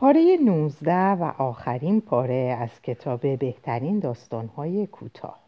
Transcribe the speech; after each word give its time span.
پاره 0.00 0.36
19 0.36 0.94
و 0.94 1.24
آخرین 1.38 2.00
پاره 2.00 2.56
از 2.60 2.82
کتاب 2.82 3.36
بهترین 3.36 3.98
داستانهای 3.98 4.86
کوتاه. 4.86 5.38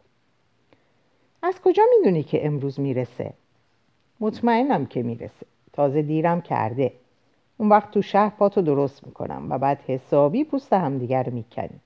از 1.43 1.61
کجا 1.61 1.83
می‌دونی 1.97 2.23
که 2.23 2.45
امروز 2.45 2.79
می‌رسه؟ 2.79 3.33
مطمئنم 4.19 4.85
که 4.85 5.03
می‌رسه. 5.03 5.45
تازه 5.73 6.01
دیرم 6.01 6.41
کرده. 6.41 6.93
اون 7.57 7.69
وقت 7.69 7.91
تو 7.91 8.01
شهر 8.01 8.29
پاتو 8.29 8.61
درست 8.61 9.07
می‌کنم 9.07 9.47
و 9.49 9.57
بعد 9.57 9.81
حسابی 9.87 10.43
پوست 10.43 10.73
همدیگر 10.73 11.29
می‌کنیم 11.29 11.81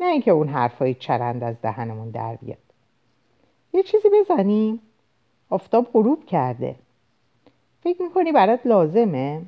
نه 0.00 0.06
اینکه 0.06 0.30
اون 0.30 0.48
حرفای 0.48 0.94
چرند 0.94 1.44
از 1.44 1.56
دهنمون 1.62 2.10
در 2.10 2.36
بیاد. 2.36 2.58
یه 3.72 3.82
چیزی 3.82 4.08
بزنیم 4.20 4.80
آفتاب 5.50 5.90
غروب 5.92 6.26
کرده. 6.26 6.74
فکر 7.82 8.02
می‌کنی 8.02 8.32
برات 8.32 8.66
لازمه؟ 8.66 9.42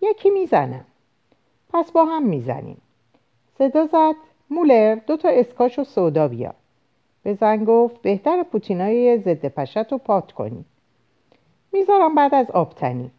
یکی 0.00 0.30
می‌زنم 0.30 0.84
پس 1.72 1.90
با 1.90 2.04
هم 2.04 2.22
می‌زنیم. 2.22 2.80
صدا 3.58 3.86
زد. 3.86 4.14
مولر 4.50 4.94
دو 4.94 5.16
تا 5.16 5.28
اسکاش 5.28 5.78
و 5.78 5.84
سودا 5.84 6.28
بیار 6.28 6.54
بزن 7.24 7.64
گفت 7.64 8.02
بهتر 8.02 8.42
پوتینای 8.42 9.18
ضد 9.18 9.46
پشت 9.46 9.92
رو 9.92 9.98
پات 9.98 10.32
کنی. 10.32 10.64
می‌ذارم 11.72 12.14
بعد 12.14 12.34
از 12.34 12.50
آبتنی 12.50 13.10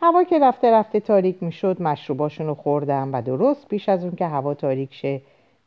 هوا 0.00 0.24
که 0.24 0.38
رفته 0.38 0.70
رفته 0.70 1.00
تاریک 1.00 1.42
می‌شد 1.42 1.82
مشروباشون 1.82 2.46
رو 2.46 2.54
خوردم 2.54 3.10
و 3.12 3.22
درست 3.22 3.68
پیش 3.68 3.88
از 3.88 4.04
اون 4.04 4.16
که 4.16 4.26
هوا 4.26 4.54
تاریک 4.54 4.94
شه 4.94 5.20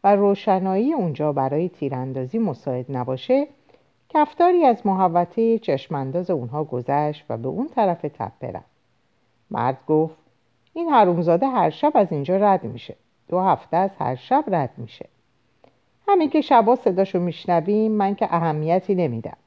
و 0.04 0.16
روشنایی 0.16 0.94
اونجا 0.94 1.34
برای 1.34 1.70
تیراندازی 1.70 2.38
مساعد 2.38 2.86
نباشه 2.90 3.48
کفتاری 4.09 4.66
از 4.66 4.88
محوطه 4.88 5.59
چشمانداز 5.59 6.30
اونها 6.30 6.64
گذشت 6.64 7.26
و 7.30 7.38
به 7.38 7.48
اون 7.48 7.67
طرف 7.67 8.02
تپه 8.02 8.52
رفت. 8.52 8.66
مرد 9.52 9.78
گفت 9.88 10.27
این 10.77 10.90
حرومزاده 10.90 11.48
هر 11.48 11.70
شب 11.70 11.91
از 11.95 12.12
اینجا 12.12 12.38
رد 12.38 12.63
میشه. 12.63 12.95
دو 13.27 13.40
هفته 13.40 13.77
از 13.77 13.91
هر 13.99 14.16
شب 14.16 14.44
رد 14.47 14.70
میشه. 14.78 15.06
همین 16.08 16.30
که 16.30 16.42
شبا 16.42 16.75
صداشو 16.75 17.19
میشنویم 17.19 17.92
من 17.92 18.16
که 18.16 18.28
اهمیتی 18.36 18.95
نمیدم. 18.95 19.38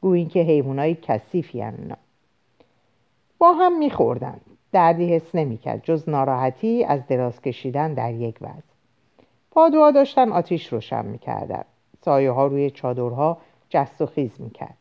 گویین 0.00 0.28
که 0.28 0.40
حیوانای 0.40 0.94
کثیفی 0.94 1.62
اونا 1.62 1.96
با 3.38 3.52
هم 3.52 3.78
میخوردن. 3.78 4.40
دردی 4.72 5.14
حس 5.14 5.34
نمی‌کرد 5.34 5.84
جز 5.84 6.08
ناراحتی 6.08 6.84
از 6.84 7.06
دراز 7.06 7.42
کشیدن 7.42 7.94
در 7.94 8.14
یک 8.14 8.38
وضع. 8.40 8.72
پادوها 9.50 9.90
داشتن 9.90 10.32
آتیش 10.32 10.72
روشن 10.72 11.06
می‌کردن. 11.06 11.64
سایه 12.04 12.30
ها 12.30 12.46
روی 12.46 12.70
چادرها 12.70 13.38
جست 13.70 14.02
و 14.02 14.06
خیز 14.06 14.40
می‌کرد. 14.40 14.76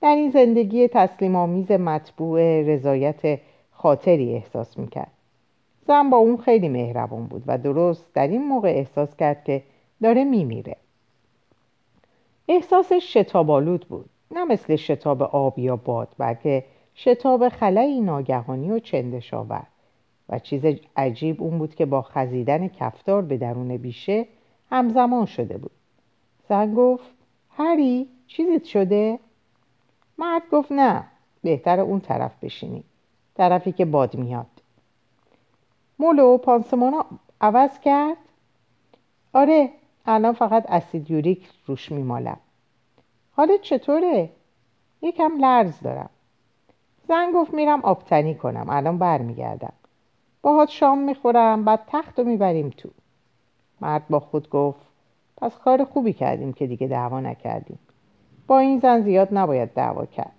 در 0.00 0.14
این 0.14 0.30
زندگی 0.30 0.88
تسلیم 0.88 1.36
آمیز 1.36 1.72
مطبوع 1.72 2.62
رضایت 2.62 3.40
خاطری 3.72 4.34
احساس 4.34 4.78
می‌کرد. 4.78 5.10
زن 5.86 6.10
با 6.10 6.16
اون 6.16 6.36
خیلی 6.36 6.68
مهربان 6.68 7.26
بود 7.26 7.42
و 7.46 7.58
درست 7.58 8.14
در 8.14 8.28
این 8.28 8.48
موقع 8.48 8.68
احساس 8.68 9.16
کرد 9.16 9.44
که 9.44 9.62
داره 10.02 10.24
میمیره. 10.24 10.76
احساسش 12.48 13.16
شتابالود 13.16 13.86
بود. 13.88 14.10
نه 14.30 14.44
مثل 14.44 14.76
شتاب 14.76 15.22
آب 15.22 15.58
یا 15.58 15.76
باد 15.76 16.08
بلکه 16.18 16.64
شتاب 16.94 17.48
خلایی 17.48 18.00
ناگهانی 18.00 18.70
و 18.70 18.78
چندشاور 18.78 19.62
و 20.28 20.38
چیز 20.38 20.64
عجیب 20.96 21.42
اون 21.42 21.58
بود 21.58 21.74
که 21.74 21.86
با 21.86 22.02
خزیدن 22.02 22.68
کفتار 22.68 23.22
به 23.22 23.36
درون 23.36 23.76
بیشه 23.76 24.26
همزمان 24.70 25.26
شده 25.26 25.58
بود. 25.58 25.70
زن 26.48 26.74
گفت 26.74 27.10
هری 27.50 28.08
چیزیت 28.26 28.64
شده؟ 28.64 29.18
مرد 30.18 30.42
گفت 30.52 30.72
نه 30.72 31.04
بهتر 31.42 31.80
اون 31.80 32.00
طرف 32.00 32.34
بشینی. 32.42 32.84
طرفی 33.34 33.72
که 33.72 33.84
باد 33.84 34.16
میاد. 34.16 34.46
مولو 36.02 36.38
پانسمانا 36.38 37.04
عوض 37.40 37.80
کرد؟ 37.80 38.16
آره 39.32 39.70
الان 40.06 40.32
فقط 40.32 40.64
اسید 40.68 41.10
یوریک 41.10 41.48
روش 41.66 41.92
میمالم. 41.92 42.36
حالت 43.32 43.60
چطوره؟ 43.60 44.30
یکم 45.02 45.32
لرز 45.40 45.80
دارم. 45.80 46.10
زن 47.08 47.32
گفت 47.34 47.54
میرم 47.54 47.80
آبتنی 47.80 48.34
کنم. 48.34 48.66
الان 48.70 48.98
برمیگردم. 48.98 49.72
باهات 50.42 50.68
شام 50.68 50.98
می‌خورم 50.98 51.64
بعد 51.64 51.80
تخت 51.86 52.18
رو 52.18 52.24
می‌بریم 52.24 52.70
تو. 52.70 52.88
مرد 53.80 54.08
با 54.08 54.20
خود 54.20 54.50
گفت 54.50 54.86
پس 55.36 55.58
کار 55.58 55.84
خوبی 55.84 56.12
کردیم 56.12 56.52
که 56.52 56.66
دیگه 56.66 56.86
دعوا 56.86 57.20
نکردیم. 57.20 57.78
با 58.46 58.58
این 58.58 58.78
زن 58.78 59.00
زیاد 59.00 59.28
نباید 59.32 59.74
دعوا 59.74 60.06
کرد. 60.06 60.32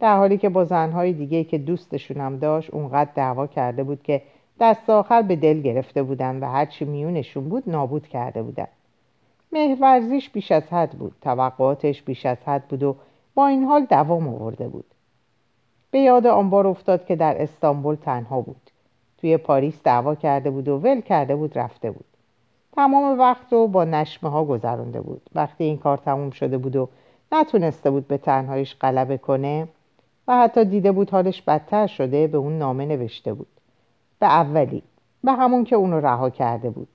در 0.00 0.16
حالی 0.16 0.38
که 0.38 0.48
با 0.48 0.64
زنهای 0.64 1.12
دیگه 1.12 1.44
که 1.44 1.58
دوستشونم 1.58 2.36
داشت 2.36 2.70
اونقدر 2.70 3.10
دعوا 3.14 3.46
کرده 3.46 3.84
بود 3.84 4.02
که 4.02 4.22
دست 4.62 4.90
آخر 4.90 5.22
به 5.22 5.36
دل 5.36 5.60
گرفته 5.60 6.02
بودن 6.02 6.40
و 6.40 6.46
هرچی 6.46 6.84
میونشون 6.84 7.48
بود 7.48 7.62
نابود 7.66 8.08
کرده 8.08 8.42
بودن. 8.42 8.66
مهورزیش 9.52 10.30
بیش 10.30 10.52
از 10.52 10.62
حد 10.62 10.90
بود 10.90 11.12
توقعاتش 11.20 12.02
بیش 12.02 12.26
از 12.26 12.36
حد 12.46 12.68
بود 12.68 12.82
و 12.82 12.96
با 13.34 13.46
این 13.46 13.64
حال 13.64 13.84
دوام 13.84 14.28
آورده 14.28 14.68
بود. 14.68 14.84
به 15.90 15.98
یاد 15.98 16.26
آن 16.26 16.50
بار 16.50 16.66
افتاد 16.66 17.06
که 17.06 17.16
در 17.16 17.42
استانبول 17.42 17.94
تنها 17.94 18.40
بود. 18.40 18.70
توی 19.18 19.36
پاریس 19.36 19.82
دعوا 19.82 20.14
کرده 20.14 20.50
بود 20.50 20.68
و 20.68 20.76
ول 20.76 21.00
کرده 21.00 21.36
بود 21.36 21.58
رفته 21.58 21.90
بود. 21.90 22.04
تمام 22.72 23.18
وقت 23.18 23.52
رو 23.52 23.66
با 23.66 23.84
نشمه 23.84 24.30
ها 24.30 24.44
گذرانده 24.44 25.00
بود. 25.00 25.30
وقتی 25.34 25.64
این 25.64 25.78
کار 25.78 25.98
تموم 25.98 26.30
شده 26.30 26.58
بود 26.58 26.76
و 26.76 26.88
نتونسته 27.32 27.90
بود 27.90 28.08
به 28.08 28.18
تنهایش 28.18 28.76
غلبه 28.80 29.18
کنه 29.18 29.68
و 30.28 30.36
حتی 30.36 30.64
دیده 30.64 30.92
بود 30.92 31.10
حالش 31.10 31.42
بدتر 31.42 31.86
شده 31.86 32.26
به 32.26 32.38
اون 32.38 32.58
نامه 32.58 32.86
نوشته 32.86 33.34
بود. 33.34 33.51
به 34.22 34.28
اولی 34.28 34.82
به 35.24 35.32
همون 35.32 35.64
که 35.64 35.76
اونو 35.76 36.00
رها 36.00 36.30
کرده 36.30 36.70
بود. 36.70 36.88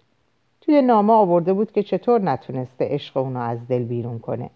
توی 0.62 0.82
نامه 0.82 1.14
آورده 1.14 1.54
بود 1.54 1.72
که 1.72 1.84
چطور 1.84 2.22
نتونسته 2.22 2.86
عشق 2.86 3.18
اونو 3.18 3.40
از 3.40 3.68
دل 3.68 3.84
بیرون 3.84 4.20
کنه. 4.20 4.50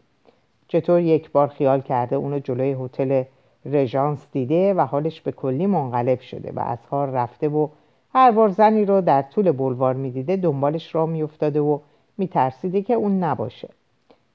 چطور 0.67 0.99
یک 0.99 1.31
بار 1.31 1.47
خیال 1.47 1.81
کرده 1.81 2.15
اونو 2.15 2.39
جلوی 2.39 2.75
هتل 2.79 3.23
رژانس 3.65 4.19
دیده 4.31 4.73
و 4.73 4.81
حالش 4.81 5.21
به 5.21 5.31
کلی 5.31 5.65
منقلب 5.65 6.19
شده 6.19 6.51
و 6.55 6.59
از 6.59 6.77
حال 6.89 7.09
رفته 7.09 7.49
و 7.49 7.67
هر 8.13 8.31
بار 8.31 8.49
زنی 8.49 8.85
رو 8.85 9.01
در 9.01 9.21
طول 9.21 9.51
بلوار 9.51 9.93
می‌دیده 9.93 10.35
دنبالش 10.35 10.95
را 10.95 11.05
میافتاده 11.05 11.59
و 11.59 11.79
میترسیده 12.17 12.81
که 12.81 12.93
اون 12.93 13.23
نباشه. 13.23 13.69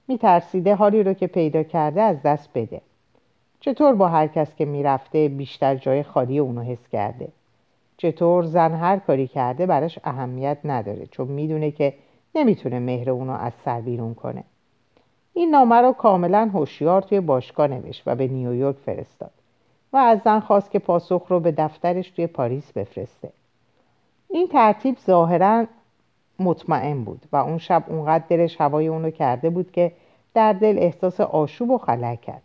میترسیده 0.08 0.74
حالی 0.74 1.02
رو 1.02 1.12
که 1.12 1.26
پیدا 1.26 1.62
کرده 1.62 2.02
از 2.02 2.22
دست 2.22 2.48
بده. 2.54 2.80
چطور 3.60 3.94
با 3.94 4.08
هر 4.08 4.26
کس 4.26 4.54
که 4.56 4.64
می‌رفته 4.64 5.28
بیشتر 5.28 5.76
جای 5.76 6.02
خالی 6.02 6.38
اونو 6.38 6.62
حس 6.62 6.88
کرده؟ 6.92 7.28
چطور 7.96 8.44
زن 8.44 8.74
هر 8.74 8.98
کاری 8.98 9.26
کرده 9.26 9.66
براش 9.66 9.98
اهمیت 10.04 10.58
نداره 10.64 11.06
چون 11.06 11.28
می‌دونه 11.28 11.70
که 11.70 11.94
نمی‌تونه 12.34 12.78
مهر 12.78 13.10
اونو 13.10 13.32
از 13.32 13.52
سر 13.64 13.80
بیرون 13.80 14.14
کنه. 14.14 14.44
این 15.34 15.50
نامه 15.50 15.76
رو 15.76 15.92
کاملا 15.92 16.50
هوشیار 16.54 17.02
توی 17.02 17.20
باشگاه 17.20 17.66
نوشت 17.66 18.02
و 18.06 18.14
به 18.14 18.28
نیویورک 18.28 18.76
فرستاد 18.76 19.30
و 19.92 19.96
از 19.96 20.20
زن 20.24 20.40
خواست 20.40 20.70
که 20.70 20.78
پاسخ 20.78 21.26
رو 21.28 21.40
به 21.40 21.52
دفترش 21.52 22.10
توی 22.10 22.26
پاریس 22.26 22.72
بفرسته. 22.72 23.30
این 24.30 24.48
ترتیب 24.48 24.96
ظاهرا 25.06 25.66
مطمئن 26.38 27.04
بود 27.04 27.22
و 27.32 27.36
اون 27.36 27.58
شب 27.58 27.84
اونقدر 27.88 28.24
دلش 28.28 28.60
هوای 28.60 28.86
اونو 28.86 29.10
کرده 29.10 29.50
بود 29.50 29.70
که 29.70 29.92
در 30.34 30.52
دل 30.52 30.78
احساس 30.78 31.20
آشوب 31.20 31.70
و 31.70 31.78
خلع 31.78 32.16
کرد. 32.16 32.42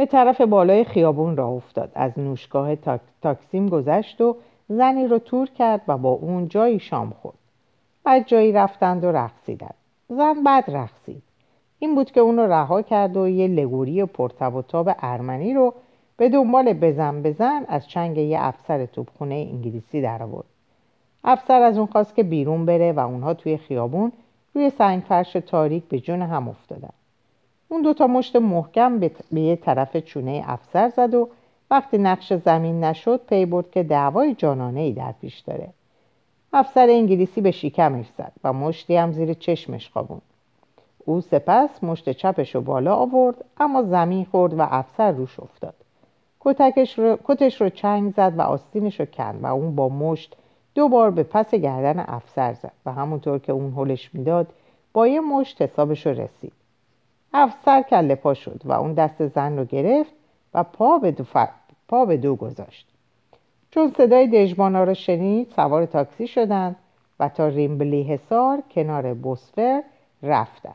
به 0.00 0.06
طرف 0.06 0.40
بالای 0.40 0.84
خیابون 0.84 1.36
راه 1.36 1.50
افتاد. 1.50 1.92
از 1.94 2.18
نوشگاه 2.18 2.76
تاکسیم 3.22 3.68
گذشت 3.68 4.20
و 4.20 4.36
زنی 4.68 5.06
رو 5.06 5.18
تور 5.18 5.48
کرد 5.50 5.80
و 5.88 5.98
با 5.98 6.10
اون 6.10 6.48
جایی 6.48 6.78
شام 6.78 7.10
خورد. 7.10 7.36
بعد 8.04 8.26
جایی 8.26 8.52
رفتند 8.52 9.04
و 9.04 9.12
رقصیدند. 9.12 9.74
زن 10.08 10.34
بد 10.46 10.64
رقصید. 10.68 11.22
این 11.78 11.94
بود 11.94 12.10
که 12.10 12.20
اون 12.20 12.36
رو 12.36 12.52
رها 12.52 12.82
کرد 12.82 13.16
و 13.16 13.28
یه 13.28 13.46
لگوری 13.46 14.04
پرتب 14.04 14.54
و 14.54 14.62
تاب 14.62 14.90
ارمنی 14.98 15.54
رو 15.54 15.74
به 16.16 16.28
دنبال 16.28 16.72
بزن 16.72 17.22
بزن 17.22 17.64
از 17.68 17.88
چنگ 17.88 18.18
یه 18.18 18.38
افسر 18.40 18.86
توپخونه 18.86 19.34
انگلیسی 19.34 20.02
در 20.02 20.22
آورد. 20.22 20.46
افسر 21.24 21.62
از 21.62 21.78
اون 21.78 21.86
خواست 21.86 22.14
که 22.14 22.22
بیرون 22.22 22.66
بره 22.66 22.92
و 22.92 23.00
اونها 23.00 23.34
توی 23.34 23.56
خیابون 23.56 24.12
روی 24.54 24.70
سنگ 24.70 25.02
فرش 25.02 25.32
تاریک 25.32 25.84
به 25.84 26.00
جون 26.00 26.22
هم 26.22 26.48
افتادن. 26.48 26.99
اون 27.72 27.82
دوتا 27.82 28.06
مشت 28.06 28.36
محکم 28.36 28.98
به 28.98 29.10
یه 29.32 29.56
طرف 29.56 29.96
چونه 29.96 30.44
افسر 30.46 30.88
زد 30.88 31.14
و 31.14 31.28
وقتی 31.70 31.98
نقش 31.98 32.32
زمین 32.32 32.84
نشد 32.84 33.20
پی 33.28 33.46
برد 33.46 33.70
که 33.70 33.82
دعوای 33.82 34.34
جانانه 34.34 34.80
ای 34.80 34.92
در 34.92 35.14
پیش 35.20 35.38
داره. 35.38 35.68
افسر 36.52 36.86
انگلیسی 36.90 37.40
به 37.40 37.50
شکمش 37.50 38.06
زد 38.18 38.32
و 38.44 38.52
مشتی 38.52 38.96
هم 38.96 39.12
زیر 39.12 39.34
چشمش 39.34 39.90
خوابون 39.90 40.20
او 41.04 41.20
سپس 41.20 41.84
مشت 41.84 42.10
چپش 42.10 42.54
رو 42.54 42.60
بالا 42.60 42.94
آورد 42.94 43.44
اما 43.60 43.82
زمین 43.82 44.24
خورد 44.24 44.58
و 44.58 44.66
افسر 44.70 45.12
روش 45.12 45.40
افتاد. 45.40 45.74
کتکش 46.40 46.98
رو، 46.98 47.18
کتش 47.24 47.60
رو 47.60 47.68
چنگ 47.68 48.12
زد 48.12 48.32
و 48.36 48.40
آستینش 48.40 49.00
رو 49.00 49.06
کند 49.06 49.42
و 49.42 49.46
اون 49.46 49.74
با 49.74 49.88
مشت 49.88 50.36
دو 50.74 50.88
بار 50.88 51.10
به 51.10 51.22
پس 51.22 51.54
گردن 51.54 52.04
افسر 52.08 52.52
زد 52.52 52.72
و 52.86 52.92
همونطور 52.92 53.38
که 53.38 53.52
اون 53.52 53.72
هلش 53.76 54.14
می‌داد 54.14 54.46
با 54.92 55.08
یه 55.08 55.20
مشت 55.20 55.62
حسابش 55.62 56.06
رو 56.06 56.12
رسید. 56.12 56.52
افسر 57.32 57.82
کله 57.82 58.14
پا 58.14 58.34
شد 58.34 58.62
و 58.64 58.72
اون 58.72 58.94
دست 58.94 59.26
زن 59.26 59.58
رو 59.58 59.64
گرفت 59.64 60.12
و 60.54 60.62
پا 60.62 60.98
به 60.98 61.10
دو, 61.10 61.24
پا 61.88 62.04
به 62.04 62.16
دو 62.16 62.36
گذاشت. 62.36 62.86
چون 63.70 63.88
صدای 63.88 64.26
دژبانا 64.26 64.84
را 64.84 64.94
شنید 64.94 65.48
سوار 65.56 65.86
تاکسی 65.86 66.26
شدند 66.26 66.76
و 67.20 67.28
تا 67.28 67.48
ریمبلی 67.48 68.02
حصار 68.02 68.62
کنار 68.70 69.14
بوسفر 69.14 69.82
رفتند 70.22 70.74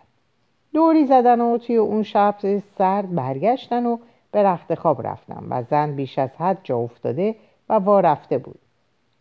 دوری 0.73 1.05
زدن 1.05 1.41
و 1.41 1.57
توی 1.57 1.75
اون 1.75 2.03
شب 2.03 2.35
سرد 2.77 3.15
برگشتن 3.15 3.85
و 3.85 3.97
به 4.31 4.43
رخت 4.43 4.75
خواب 4.75 5.07
رفتن 5.07 5.47
و 5.49 5.63
زن 5.63 5.95
بیش 5.95 6.19
از 6.19 6.29
حد 6.37 6.57
جا 6.63 6.77
افتاده 6.77 7.35
و 7.69 7.73
وا 7.73 7.99
رفته 7.99 8.37
بود. 8.37 8.59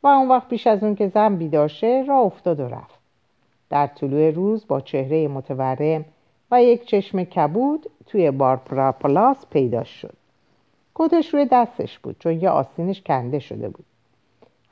و 0.03 0.07
اون 0.07 0.29
وقت 0.29 0.49
پیش 0.49 0.67
از 0.67 0.85
اون 0.85 0.95
که 0.95 1.09
زن 1.09 1.37
بیدار 1.37 1.69
شه 1.69 2.05
را 2.09 2.19
افتاد 2.19 2.61
و 2.61 2.69
رفت. 2.69 2.99
در 3.71 3.87
طلوع 3.87 4.31
روز 4.31 4.67
با 4.67 4.81
چهره 4.81 5.29
متورم 5.29 6.05
یک 6.61 6.87
چشم 6.87 7.25
کبود 7.25 7.91
توی 8.07 8.31
بارپرا 8.31 8.93
پلاس 8.93 9.47
پیدا 9.51 9.85
شد. 9.85 10.15
کتش 10.95 11.35
روی 11.35 11.47
دستش 11.53 11.99
بود 11.99 12.17
چون 12.19 12.33
یه 12.33 12.51
آستینش 12.51 13.03
کنده 13.03 13.39
شده 13.39 13.69
بود. 13.69 13.85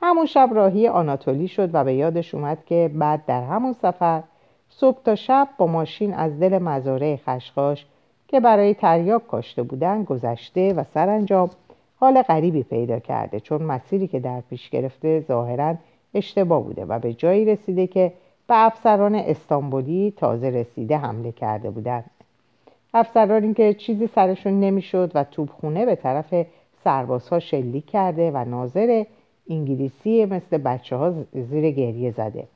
همون 0.01 0.25
شب 0.25 0.49
راهی 0.53 0.87
آناتولی 0.87 1.47
شد 1.47 1.69
و 1.75 1.83
به 1.83 1.93
یادش 1.93 2.35
اومد 2.35 2.65
که 2.65 2.91
بعد 2.93 3.25
در 3.25 3.43
همون 3.43 3.73
سفر 3.73 4.23
صبح 4.69 5.03
تا 5.05 5.15
شب 5.15 5.49
با 5.57 5.67
ماشین 5.67 6.13
از 6.13 6.39
دل 6.39 6.57
مزارع 6.57 7.15
خشخاش 7.15 7.85
که 8.27 8.39
برای 8.39 8.73
تریاک 8.73 9.27
کاشته 9.27 9.63
بودن 9.63 10.03
گذشته 10.03 10.73
و 10.73 10.83
سرانجام 10.83 11.49
حال 11.99 12.21
غریبی 12.21 12.63
پیدا 12.63 12.99
کرده 12.99 13.39
چون 13.39 13.63
مسیری 13.63 14.07
که 14.07 14.19
در 14.19 14.41
پیش 14.49 14.69
گرفته 14.69 15.19
ظاهرا 15.27 15.75
اشتباه 16.13 16.63
بوده 16.63 16.85
و 16.85 16.99
به 16.99 17.13
جایی 17.13 17.45
رسیده 17.45 17.87
که 17.87 18.13
به 18.47 18.65
افسران 18.65 19.15
استانبولی 19.15 20.13
تازه 20.17 20.49
رسیده 20.49 20.97
حمله 20.97 21.31
کرده 21.31 21.69
بودند. 21.69 22.09
افسرانی 22.93 23.53
که 23.53 23.73
چیزی 23.73 24.07
سرشون 24.07 24.59
نمی‌شد 24.59 25.11
و 25.15 25.23
توپخونه 25.23 25.85
به 25.85 25.95
طرف 25.95 26.45
سربازها 26.83 27.39
شلیک 27.39 27.85
کرده 27.85 28.31
و 28.31 28.45
ناظر 28.45 29.03
انگلیسی 29.49 30.25
مثل 30.25 30.57
بچه 30.57 30.95
ها 30.95 31.11
زیر 31.33 31.71
گریه 31.71 32.11
زده. 32.11 32.47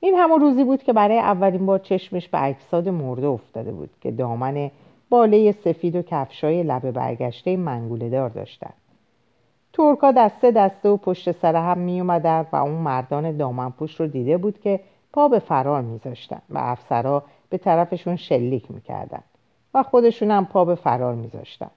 این 0.00 0.14
همون 0.14 0.40
روزی 0.40 0.64
بود 0.64 0.82
که 0.82 0.92
برای 0.92 1.18
اولین 1.18 1.66
بار 1.66 1.78
چشمش 1.78 2.28
به 2.28 2.44
اجساد 2.44 2.88
مرده 2.88 3.26
افتاده 3.26 3.72
بود 3.72 3.90
که 4.00 4.10
دامن 4.10 4.70
باله 5.08 5.52
سفید 5.52 5.96
و 5.96 6.02
کفشای 6.02 6.62
لبه 6.62 6.92
برگشته 6.92 7.56
منگوله 7.56 8.10
دار 8.10 8.28
داشتن. 8.28 8.72
ترکا 9.74 10.12
دسته 10.12 10.50
دسته 10.50 10.88
و 10.88 10.96
پشت 10.96 11.32
سر 11.32 11.56
هم 11.56 11.78
می 11.78 12.00
اومدن 12.00 12.46
و 12.52 12.56
اون 12.56 12.72
مردان 12.74 13.36
دامنپوش 13.36 14.00
رو 14.00 14.06
دیده 14.06 14.38
بود 14.38 14.60
که 14.60 14.80
پا 15.12 15.28
به 15.28 15.38
فرار 15.38 15.82
میذاشتن 15.82 16.42
و 16.50 16.58
افسرها 16.58 17.22
به 17.50 17.58
طرفشون 17.58 18.16
شلیک 18.16 18.70
می‌کردن 18.70 19.22
و 19.74 19.82
خودشون 19.82 20.30
هم 20.30 20.46
پا 20.46 20.64
به 20.64 20.74
فرار 20.74 21.14
میذاشتن 21.14 21.70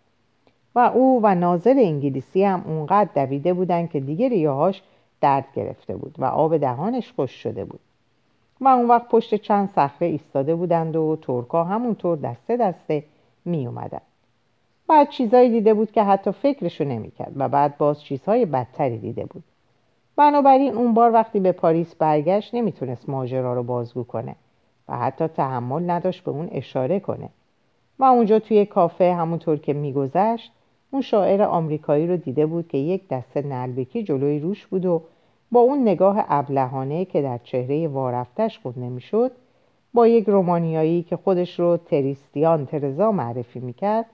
و 0.75 0.79
او 0.79 1.19
و 1.23 1.35
ناظر 1.35 1.75
انگلیسی 1.77 2.43
هم 2.43 2.63
اونقدر 2.67 3.09
دویده 3.15 3.53
بودن 3.53 3.87
که 3.87 3.99
دیگه 3.99 4.29
ریاهاش 4.29 4.81
درد 5.21 5.45
گرفته 5.55 5.97
بود 5.97 6.15
و 6.17 6.25
آب 6.25 6.57
دهانش 6.57 7.11
خوش 7.11 7.31
شده 7.31 7.65
بود 7.65 7.79
و 8.61 8.67
اون 8.67 8.87
وقت 8.87 9.07
پشت 9.07 9.35
چند 9.35 9.69
صخره 9.69 10.07
ایستاده 10.07 10.55
بودند 10.55 10.95
و 10.95 11.17
ترکا 11.21 11.63
همونطور 11.63 12.17
دسته 12.17 12.57
دسته 12.57 13.03
می 13.45 13.67
اومدن. 13.67 14.01
بعد 14.87 15.09
چیزایی 15.09 15.49
دیده 15.49 15.73
بود 15.73 15.91
که 15.91 16.03
حتی 16.03 16.31
فکرشو 16.31 16.83
نمی‌کرد 16.83 17.31
و 17.35 17.49
بعد 17.49 17.77
باز 17.77 18.01
چیزهای 18.01 18.45
بدتری 18.45 18.97
دیده 18.97 19.25
بود. 19.25 19.43
بنابراین 20.15 20.73
اون 20.73 20.93
بار 20.93 21.13
وقتی 21.13 21.39
به 21.39 21.51
پاریس 21.51 21.95
برگشت 21.95 22.55
نمی‌تونست 22.55 23.09
ماجرا 23.09 23.53
رو 23.53 23.63
بازگو 23.63 24.03
کنه 24.03 24.35
و 24.89 24.97
حتی 24.97 25.27
تحمل 25.27 25.89
نداشت 25.89 26.23
به 26.23 26.31
اون 26.31 26.49
اشاره 26.51 26.99
کنه. 26.99 27.29
و 27.99 28.03
اونجا 28.03 28.39
توی 28.39 28.65
کافه 28.65 29.13
همونطور 29.13 29.57
که 29.57 29.73
میگذشت 29.73 30.51
اون 30.91 31.01
شاعر 31.01 31.43
آمریکایی 31.43 32.07
رو 32.07 32.17
دیده 32.17 32.45
بود 32.45 32.67
که 32.67 32.77
یک 32.77 33.07
دسته 33.07 33.41
نلبکی 33.41 34.03
جلوی 34.03 34.39
روش 34.39 34.67
بود 34.67 34.85
و 34.85 35.01
با 35.51 35.59
اون 35.59 35.81
نگاه 35.81 36.25
ابلهانه 36.29 37.05
که 37.05 37.21
در 37.21 37.37
چهره 37.43 37.87
وارفتش 37.87 38.59
خود 38.59 38.79
نمی‌شد 38.79 39.31
با 39.93 40.07
یک 40.07 40.29
رومانیایی 40.29 41.03
که 41.03 41.15
خودش 41.15 41.59
رو 41.59 41.77
تریستیان 41.77 42.65
ترزا 42.65 43.11
معرفی 43.11 43.59
می‌کرد 43.59 44.05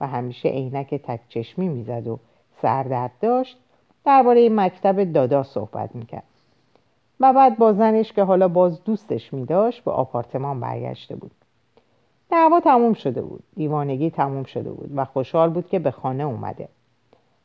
و 0.00 0.06
همیشه 0.06 0.48
عینک 0.48 0.94
تک 0.94 1.20
چشمی 1.28 1.68
می‌زد 1.68 2.06
و 2.06 2.18
سردرد 2.62 3.12
داشت 3.20 3.58
درباره 4.04 4.48
مکتب 4.48 5.12
دادا 5.12 5.42
صحبت 5.42 5.94
می‌کرد. 5.94 6.24
و 7.20 7.32
بعد 7.32 7.58
با 7.58 7.72
زنش 7.72 8.12
که 8.12 8.22
حالا 8.22 8.48
باز 8.48 8.84
دوستش 8.84 9.32
میداشت 9.32 9.84
به 9.84 9.90
آپارتمان 9.90 10.60
برگشته 10.60 11.16
بود. 11.16 11.30
دعوا 12.30 12.60
تموم 12.60 12.92
شده 12.92 13.22
بود 13.22 13.42
دیوانگی 13.56 14.10
تموم 14.10 14.44
شده 14.44 14.70
بود 14.70 14.90
و 14.94 15.04
خوشحال 15.04 15.50
بود 15.50 15.68
که 15.68 15.78
به 15.78 15.90
خانه 15.90 16.24
اومده. 16.24 16.68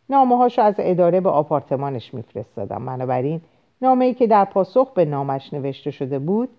نامه 0.09 0.37
هاشو 0.37 0.61
از 0.61 0.75
اداره 0.77 1.21
به 1.21 1.29
آپارتمانش 1.29 2.13
میفرستادم. 2.13 2.85
بنابراین 2.85 3.41
نامه 3.81 4.05
ای 4.05 4.13
که 4.13 4.27
در 4.27 4.45
پاسخ 4.45 4.93
به 4.93 5.05
نامش 5.05 5.53
نوشته 5.53 5.91
شده 5.91 6.19
بود 6.19 6.49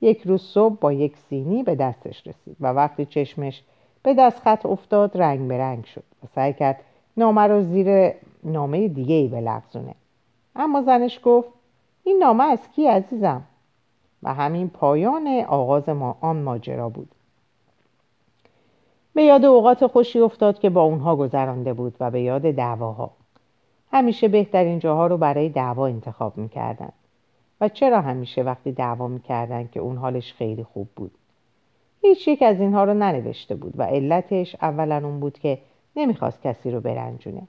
یک 0.00 0.22
روز 0.22 0.42
صبح 0.42 0.74
با 0.74 0.92
یک 0.92 1.16
سینی 1.16 1.62
به 1.62 1.74
دستش 1.74 2.26
رسید 2.26 2.56
و 2.60 2.66
وقتی 2.66 3.04
چشمش 3.04 3.62
به 4.04 4.14
دست 4.14 4.40
خط 4.40 4.66
افتاد 4.66 5.18
رنگ 5.22 5.48
به 5.48 5.58
رنگ 5.58 5.84
شد 5.84 6.04
و 6.24 6.26
سعی 6.34 6.52
کرد 6.52 6.80
نامه 7.16 7.40
رو 7.40 7.62
زیر 7.62 8.12
نامه 8.44 8.88
دیگه 8.88 9.14
ای 9.14 9.28
بلغزونه. 9.28 9.94
اما 10.56 10.82
زنش 10.82 11.20
گفت 11.24 11.48
این 12.04 12.18
نامه 12.18 12.44
از 12.44 12.58
کی 12.76 12.86
عزیزم؟ 12.86 13.42
و 14.22 14.34
همین 14.34 14.68
پایان 14.68 15.44
آغاز 15.48 15.88
ما 15.88 16.16
آن 16.20 16.42
ماجرا 16.42 16.88
بود. 16.88 17.08
به 19.14 19.22
یاد 19.22 19.44
اوقات 19.44 19.86
خوشی 19.86 20.20
افتاد 20.20 20.58
که 20.58 20.70
با 20.70 20.82
اونها 20.82 21.16
گذرانده 21.16 21.72
بود 21.72 21.96
و 22.00 22.10
به 22.10 22.20
یاد 22.20 22.42
دعواها. 22.42 23.10
همیشه 23.92 24.28
بهترین 24.28 24.78
جاها 24.78 25.06
رو 25.06 25.16
برای 25.16 25.48
دعوا 25.48 25.86
انتخاب 25.86 26.38
می‌کردن. 26.38 26.92
و 27.60 27.68
چرا 27.68 28.00
همیشه 28.00 28.42
وقتی 28.42 28.72
دعوا 28.72 29.08
می‌کردن 29.08 29.68
که 29.72 29.80
اون 29.80 29.96
حالش 29.96 30.32
خیلی 30.32 30.64
خوب 30.64 30.88
بود؟ 30.96 31.12
هیچ 32.06 32.28
یک 32.28 32.42
از 32.42 32.60
اینها 32.60 32.84
رو 32.84 32.94
ننوشته 32.94 33.54
بود 33.54 33.74
و 33.76 33.82
علتش 33.82 34.56
اولا 34.62 34.96
اون 35.04 35.20
بود 35.20 35.38
که 35.38 35.58
نمی‌خواست 35.96 36.42
کسی 36.42 36.70
رو 36.70 36.80
برنجونه. 36.80 37.42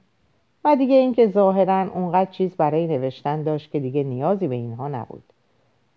و 0.65 0.75
دیگه 0.75 0.95
اینکه 0.95 1.27
ظاهرا 1.27 1.91
اونقدر 1.93 2.31
چیز 2.31 2.55
برای 2.55 2.87
نوشتن 2.87 3.43
داشت 3.43 3.71
که 3.71 3.79
دیگه 3.79 4.03
نیازی 4.03 4.47
به 4.47 4.55
اینها 4.55 4.87
نبود. 4.87 5.23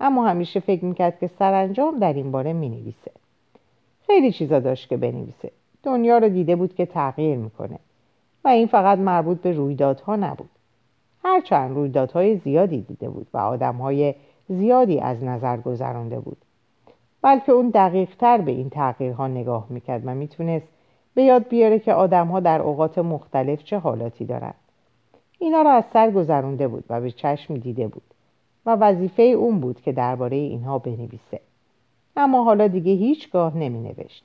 اما 0.01 0.29
همیشه 0.29 0.61
فکر 0.61 0.85
می‌کرد 0.85 1.19
که 1.19 1.27
سرانجام 1.27 1.99
در 1.99 2.13
این 2.13 2.31
باره 2.33 2.53
می‌نویسه. 2.53 3.11
خیلی 4.07 4.33
چیزا 4.33 4.61
داشت 4.61 4.89
که 4.89 4.97
بنویسه. 4.97 5.51
دنیا 5.83 6.19
رو 6.19 6.29
دیده 6.29 6.57
بود 6.57 6.75
که 6.75 6.87
تغییر 6.87 7.37
می‌کنه. 7.37 7.79
و 8.45 8.49
این 8.49 8.67
فقط 8.67 8.99
مربوط 8.99 9.41
به 9.41 9.53
رویدادها 9.53 10.17
نبود. 10.17 10.51
هرچند 11.25 11.77
رویدادهای 11.77 12.37
زیادی 12.37 12.81
دیده 12.83 13.09
بود 13.09 13.27
و 13.35 13.39
آدمهای 13.39 14.15
زیادی 14.49 15.01
از 15.01 15.25
نظر 15.25 15.57
گذرانده 15.57 16.21
بود. 16.21 16.37
بلکه 17.23 17.53
اون 17.53 17.71
دقیق 17.71 18.17
تر 18.17 18.39
به 18.39 18.51
این 18.51 18.71
تغییرها 18.71 19.29
نگاه 19.29 19.67
می‌کرد 19.71 20.03
و 20.07 20.15
می‌تونست 20.15 20.69
به 21.15 21.23
یاد 21.23 21.49
بیاره 21.49 21.79
که 21.79 21.93
آدمها 21.93 22.41
در 22.41 22.63
اوقات 22.63 22.99
مختلف 22.99 23.65
چه 23.65 23.79
حالاتی 23.79 24.25
دارند 24.25 24.55
اینا 25.39 25.63
را 25.63 25.73
از 25.73 25.85
سر 25.93 26.11
گذرونده 26.11 26.69
بود 26.69 26.85
و 26.91 27.01
به 27.01 27.11
چشم 27.11 27.57
دیده 27.57 27.89
بود 27.89 28.03
و 28.67 28.77
وظیفه 28.77 29.23
اون 29.23 29.61
بود 29.61 29.81
که 29.81 29.93
درباره 29.93 30.37
اینها 30.37 30.79
بنویسه 30.79 31.41
اما 32.17 32.45
حالا 32.45 32.67
دیگه 32.67 32.93
هیچگاه 32.93 33.57
نمی 33.57 33.81
نوشت 33.81 34.25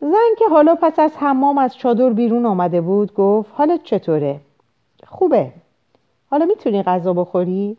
زن 0.00 0.34
که 0.38 0.44
حالا 0.50 0.74
پس 0.74 0.98
از 0.98 1.12
حمام 1.16 1.58
از 1.58 1.76
چادر 1.76 2.10
بیرون 2.10 2.46
آمده 2.46 2.80
بود 2.80 3.14
گفت 3.14 3.50
حالت 3.54 3.82
چطوره؟ 3.84 4.40
خوبه 5.06 5.52
حالا 6.30 6.44
می‌تونی 6.44 6.82
غذا 6.82 7.12
بخوری؟ 7.12 7.76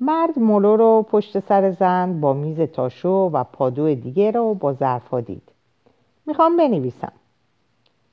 مرد 0.00 0.38
مولو 0.38 0.76
رو 0.76 1.06
پشت 1.10 1.38
سر 1.38 1.70
زن 1.70 2.20
با 2.20 2.32
میز 2.32 2.60
تاشو 2.60 3.30
و 3.32 3.44
پادو 3.44 3.94
دیگه 3.94 4.30
رو 4.30 4.54
با 4.54 4.72
ظرفا 4.72 5.20
دید. 5.20 5.42
می‌خوام 6.26 6.56
بنویسم. 6.56 7.12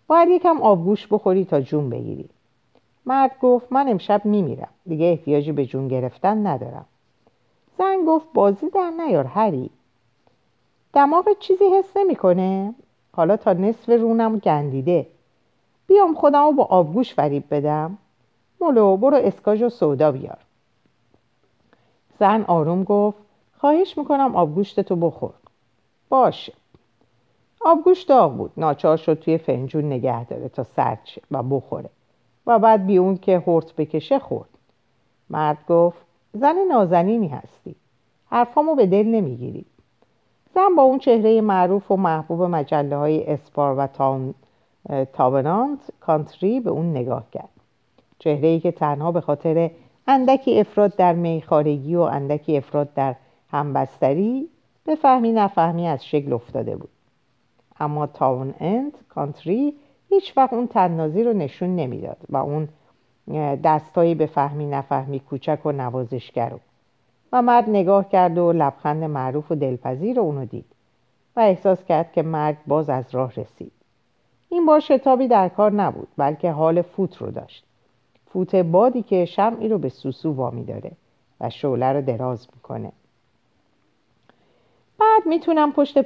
باید 0.07 0.29
یکم 0.29 0.61
آبگوش 0.61 1.07
بخوری 1.11 1.45
تا 1.45 1.61
جون 1.61 1.89
بگیری. 1.89 2.29
مرد 3.05 3.31
گفت 3.41 3.71
من 3.71 3.87
امشب 3.87 4.25
میمیرم. 4.25 4.69
دیگه 4.85 5.05
احتیاجی 5.05 5.51
به 5.51 5.65
جون 5.65 5.87
گرفتن 5.87 6.47
ندارم. 6.47 6.85
زن 7.77 7.97
گفت 8.07 8.27
بازی 8.33 8.69
در 8.69 8.89
نیار 8.89 9.25
هری 9.25 9.69
دماغ 10.93 11.25
چیزی 11.39 11.65
حس 11.65 11.97
نمی‌کنه. 11.97 12.75
حالا 13.11 13.37
تا 13.37 13.53
نصف 13.53 13.89
رونم 13.89 14.37
گندیده. 14.37 15.07
بیام 15.87 16.13
خودم 16.13 16.45
رو 16.45 16.51
با 16.51 16.63
آبگوش 16.63 17.13
فریب 17.13 17.43
بدم. 17.51 17.97
مولو 18.61 18.97
برو 18.97 19.17
اسکاج 19.17 19.61
و 19.61 19.69
سودا 19.69 20.11
بیار. 20.11 20.37
زن 22.21 22.45
آروم 22.47 22.83
گفت 22.83 23.17
خواهش 23.57 23.97
می‌کنم 23.97 24.35
آبگوشت 24.35 24.79
تو 24.79 24.95
بخور. 24.95 25.33
باشه. 26.09 26.53
آبگوشت 27.65 28.07
داغ 28.07 28.37
بود. 28.37 28.51
ناچار 28.57 28.97
شد 28.97 29.13
توی 29.13 29.37
فنجون 29.37 29.85
نگه 29.85 30.25
داره 30.25 30.49
تا 30.49 30.63
سرد 30.63 30.99
و 31.31 31.43
بخوره. 31.43 31.89
و 32.47 32.59
بعد 32.59 32.85
بی 32.85 32.97
اون 32.97 33.17
که 33.17 33.43
هرت 33.47 33.75
بکشه 33.75 34.19
خورد. 34.19 34.49
مرد 35.29 35.57
گفت 35.69 35.97
زن 36.33 36.55
نازنینی 36.69 37.27
هستی. 37.27 37.75
حرفامو 38.25 38.75
به 38.75 38.85
دل 38.85 39.05
نمی‌گیری. 39.05 39.65
زن 40.55 40.75
با 40.77 40.83
اون 40.83 40.99
چهره 40.99 41.41
معروف 41.41 41.91
و 41.91 41.97
محبوب 41.97 42.41
مجله 42.43 42.97
های 42.97 43.27
اسپار 43.27 43.77
و 43.77 43.87
تاون 43.87 44.33
تابنانت 45.13 45.79
کانتری 45.99 46.59
به 46.59 46.69
اون 46.69 46.91
نگاه 46.91 47.25
کرد. 47.31 47.49
چهره 48.19 48.47
ای 48.47 48.59
که 48.59 48.71
تنها 48.71 49.11
به 49.11 49.21
خاطر 49.21 49.71
اندکی 50.11 50.59
افراد 50.59 50.95
در 50.95 51.13
میخارگی 51.13 51.95
و 51.95 52.01
اندکی 52.01 52.57
افراد 52.57 52.93
در 52.93 53.15
همبستری 53.51 54.49
فهمی 55.01 55.31
نفهمی 55.31 55.87
از 55.87 56.05
شکل 56.05 56.33
افتاده 56.33 56.75
بود. 56.75 56.89
اما 57.79 58.07
تاون 58.07 58.53
اند 58.59 58.97
کانتری 59.09 59.73
هیچ 60.09 60.37
وقت 60.37 60.53
اون 60.53 60.67
تننازی 60.67 61.23
رو 61.23 61.33
نشون 61.33 61.75
نمی‌داد 61.75 62.17
و 62.29 62.37
اون 62.37 62.67
دستایی 63.63 64.15
به 64.15 64.25
فهمی 64.25 64.65
نفهمی 64.65 65.19
کوچک 65.19 65.65
و 65.65 65.71
نوازشگر 65.71 66.53
و 67.31 67.41
مرد 67.41 67.69
نگاه 67.69 68.09
کرد 68.09 68.37
و 68.37 68.53
لبخند 68.53 69.03
معروف 69.03 69.51
و 69.51 69.55
دلپذیر 69.55 70.19
اونو 70.19 70.45
دید 70.45 70.65
و 71.35 71.39
احساس 71.39 71.85
کرد 71.85 72.11
که 72.11 72.21
مرگ 72.21 72.57
باز 72.67 72.89
از 72.89 73.05
راه 73.11 73.31
رسید. 73.31 73.71
این 74.49 74.65
بار 74.65 74.79
شتابی 74.79 75.27
در 75.27 75.49
کار 75.49 75.71
نبود 75.71 76.07
بلکه 76.17 76.51
حال 76.51 76.81
فوت 76.81 77.17
رو 77.17 77.31
داشت. 77.31 77.65
فوت 78.33 78.55
بادی 78.55 79.01
که 79.01 79.25
شمعی 79.25 79.69
رو 79.69 79.77
به 79.77 79.89
سوسو 79.89 80.33
وامی 80.33 80.63
داره 80.63 80.91
و 81.39 81.49
شعله 81.49 81.85
رو 81.85 82.01
دراز 82.01 82.47
می‌کنه. 82.55 82.91
بعد 84.99 85.25
می‌تونم 85.25 85.71
پشت 85.71 86.01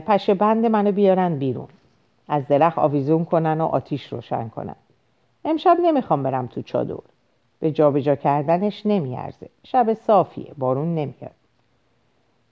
پشه 0.00 0.34
بند 0.34 0.66
منو 0.66 0.92
بیارن 0.92 1.38
بیرون. 1.38 1.68
از 2.28 2.48
درخت 2.48 2.78
آویزون 2.78 3.24
کنن 3.24 3.60
و 3.60 3.66
آتیش 3.66 4.12
روشن 4.12 4.48
کنن. 4.48 4.76
امشب 5.44 5.76
نمی‌خوام 5.82 6.22
برم 6.22 6.46
تو 6.46 6.62
چادر. 6.62 6.96
به 7.60 7.70
جابجا 7.70 8.00
جا 8.00 8.22
کردنش 8.22 8.86
نمیارزه. 8.86 9.48
شب 9.64 9.94
صافیه 9.94 10.52
بارون 10.58 10.94
نمیاد. 10.94 11.30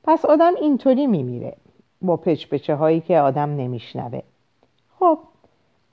پس 0.04 0.24
آدم 0.24 0.52
اینطوری 0.60 1.06
میمیره. 1.06 1.56
با 2.02 2.16
پچپچه 2.16 2.74
هایی 2.74 3.00
که 3.00 3.18
آدم 3.18 3.50
نمیشنوه. 3.50 4.22
خب 4.98 5.18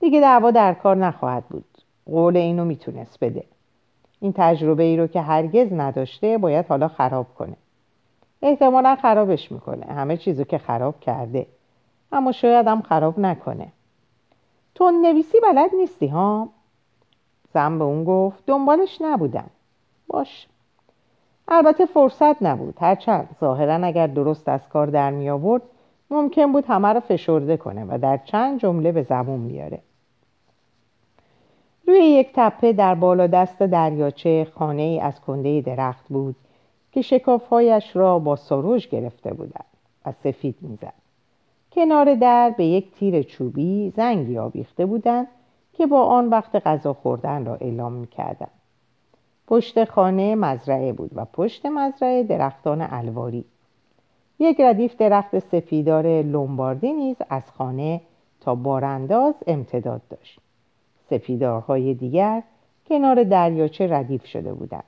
دیگه 0.00 0.20
دعوا 0.20 0.50
در 0.50 0.74
کار 0.74 0.96
نخواهد 0.96 1.44
بود. 1.44 1.64
قول 2.06 2.36
اینو 2.36 2.64
می‌تونست 2.64 3.24
بده. 3.24 3.44
این 4.20 4.32
تجربه 4.36 4.82
ای 4.82 4.96
رو 4.96 5.06
که 5.06 5.20
هرگز 5.20 5.72
نداشته 5.72 6.38
باید 6.38 6.66
حالا 6.66 6.88
خراب 6.88 7.26
کنه. 7.34 7.56
احتمالا 8.42 8.96
خرابش 8.96 9.52
می‌کنه. 9.52 9.86
همه 9.86 10.16
چیزو 10.16 10.44
که 10.44 10.58
خراب 10.58 11.00
کرده. 11.00 11.46
اما 12.12 12.32
شاید 12.32 12.66
هم 12.66 12.82
خراب 12.82 13.18
نکنه. 13.18 13.68
تو 14.74 14.90
نویسی 14.90 15.40
بلد 15.40 15.70
نیستی 15.74 16.06
ها؟ 16.06 16.48
زن 17.54 17.78
به 17.78 17.84
اون 17.84 18.04
گفت 18.04 18.46
دنبالش 18.46 18.98
نبودم. 19.00 19.50
باش. 20.06 20.46
البته 21.48 21.86
فرصت 21.86 22.42
نبود. 22.42 22.74
هرچند 22.80 23.36
ظاهرا 23.40 23.74
اگر 23.74 24.06
درست 24.06 24.48
از 24.48 24.68
کار 24.68 24.86
در 24.86 25.10
می 25.10 25.30
آورد 25.30 25.62
ممکن 26.10 26.52
بود 26.52 26.64
همه 26.64 26.88
رو 26.88 27.00
فشرده 27.00 27.56
کنه 27.56 27.84
و 27.84 27.98
در 27.98 28.16
چند 28.16 28.60
جمله 28.60 28.92
به 28.92 29.02
زبون 29.02 29.48
بیاره. 29.48 29.78
روی 31.86 31.98
یک 31.98 32.30
تپه 32.34 32.72
در 32.72 32.94
بالا 32.94 33.26
دست 33.26 33.62
دریاچه 33.62 34.46
خانه 34.54 34.82
ای 34.82 35.00
از 35.00 35.20
کنده 35.20 35.60
درخت 35.60 36.08
بود 36.08 36.36
که 36.92 37.02
شکافهایش 37.02 37.96
را 37.96 38.18
با 38.18 38.36
سروش 38.36 38.88
گرفته 38.88 39.34
بودند 39.34 39.64
و 40.06 40.12
سفید 40.12 40.56
می‌زد. 40.60 40.92
کنار 41.72 42.14
در 42.14 42.50
به 42.50 42.64
یک 42.64 42.92
تیر 42.92 43.22
چوبی 43.22 43.90
زنگی 43.90 44.38
آویخته 44.38 44.86
بودند 44.86 45.26
که 45.72 45.86
با 45.86 46.04
آن 46.04 46.28
وقت 46.28 46.56
غذا 46.66 46.92
خوردن 46.92 47.44
را 47.44 47.54
اعلام 47.54 47.92
می‌کردند. 47.92 48.50
پشت 49.46 49.84
خانه 49.84 50.34
مزرعه 50.34 50.92
بود 50.92 51.10
و 51.14 51.24
پشت 51.24 51.66
مزرعه 51.66 52.22
درختان 52.22 52.86
الواری. 52.90 53.44
یک 54.38 54.60
ردیف 54.60 54.96
درخت 54.96 55.38
سفیدار 55.38 56.22
لومباردی 56.22 56.92
نیز 56.92 57.16
از 57.30 57.50
خانه 57.50 58.00
تا 58.40 58.54
بارانداز 58.54 59.34
امتداد 59.46 60.00
داشت. 60.10 60.43
سفیدارهای 61.14 61.94
دیگر 61.94 62.42
کنار 62.86 63.24
دریاچه 63.24 63.86
ردیف 63.94 64.26
شده 64.26 64.54
بودند. 64.54 64.84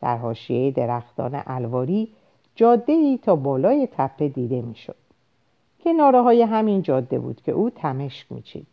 در 0.00 0.16
حاشیه 0.16 0.70
درختان 0.70 1.42
الواری 1.46 2.08
جاده 2.54 2.92
ای 2.92 3.18
تا 3.22 3.36
بالای 3.36 3.88
تپه 3.92 4.28
دیده 4.28 4.62
می‌شد. 4.62 4.96
کناره 5.84 6.22
های 6.22 6.42
همین 6.42 6.82
جاده 6.82 7.18
بود 7.18 7.42
که 7.42 7.52
او 7.52 7.70
تمشک 7.70 8.32
میچید. 8.32 8.66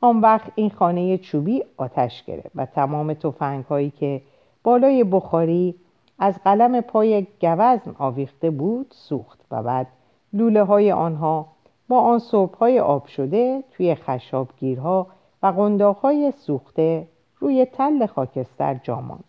آن 0.00 0.20
وقت 0.20 0.52
این 0.54 0.70
خانه 0.70 1.18
چوبی 1.18 1.62
آتش 1.76 2.24
گرفت 2.24 2.50
و 2.54 2.66
تمام 2.66 3.14
توفنگ 3.14 3.64
هایی 3.64 3.90
که 3.90 4.22
بالای 4.62 5.04
بخاری 5.04 5.74
از 6.18 6.38
قلم 6.44 6.80
پای 6.80 7.26
گوزن 7.40 7.94
آویخته 7.98 8.50
بود 8.50 8.86
سوخت 8.90 9.40
و 9.50 9.62
بعد 9.62 9.86
لوله 10.32 10.62
های 10.62 10.92
آنها 10.92 11.46
با 11.88 12.00
آن 12.00 12.18
صبح 12.18 12.58
های 12.58 12.80
آب 12.80 13.06
شده 13.06 13.64
توی 13.72 13.94
خشابگیرها 13.94 15.06
و 15.44 15.46
قنداق 15.46 15.96
های 15.96 16.32
سوخته 16.32 17.06
روی 17.38 17.64
تل 17.64 18.06
خاکستر 18.06 18.74
جامان 18.74 19.20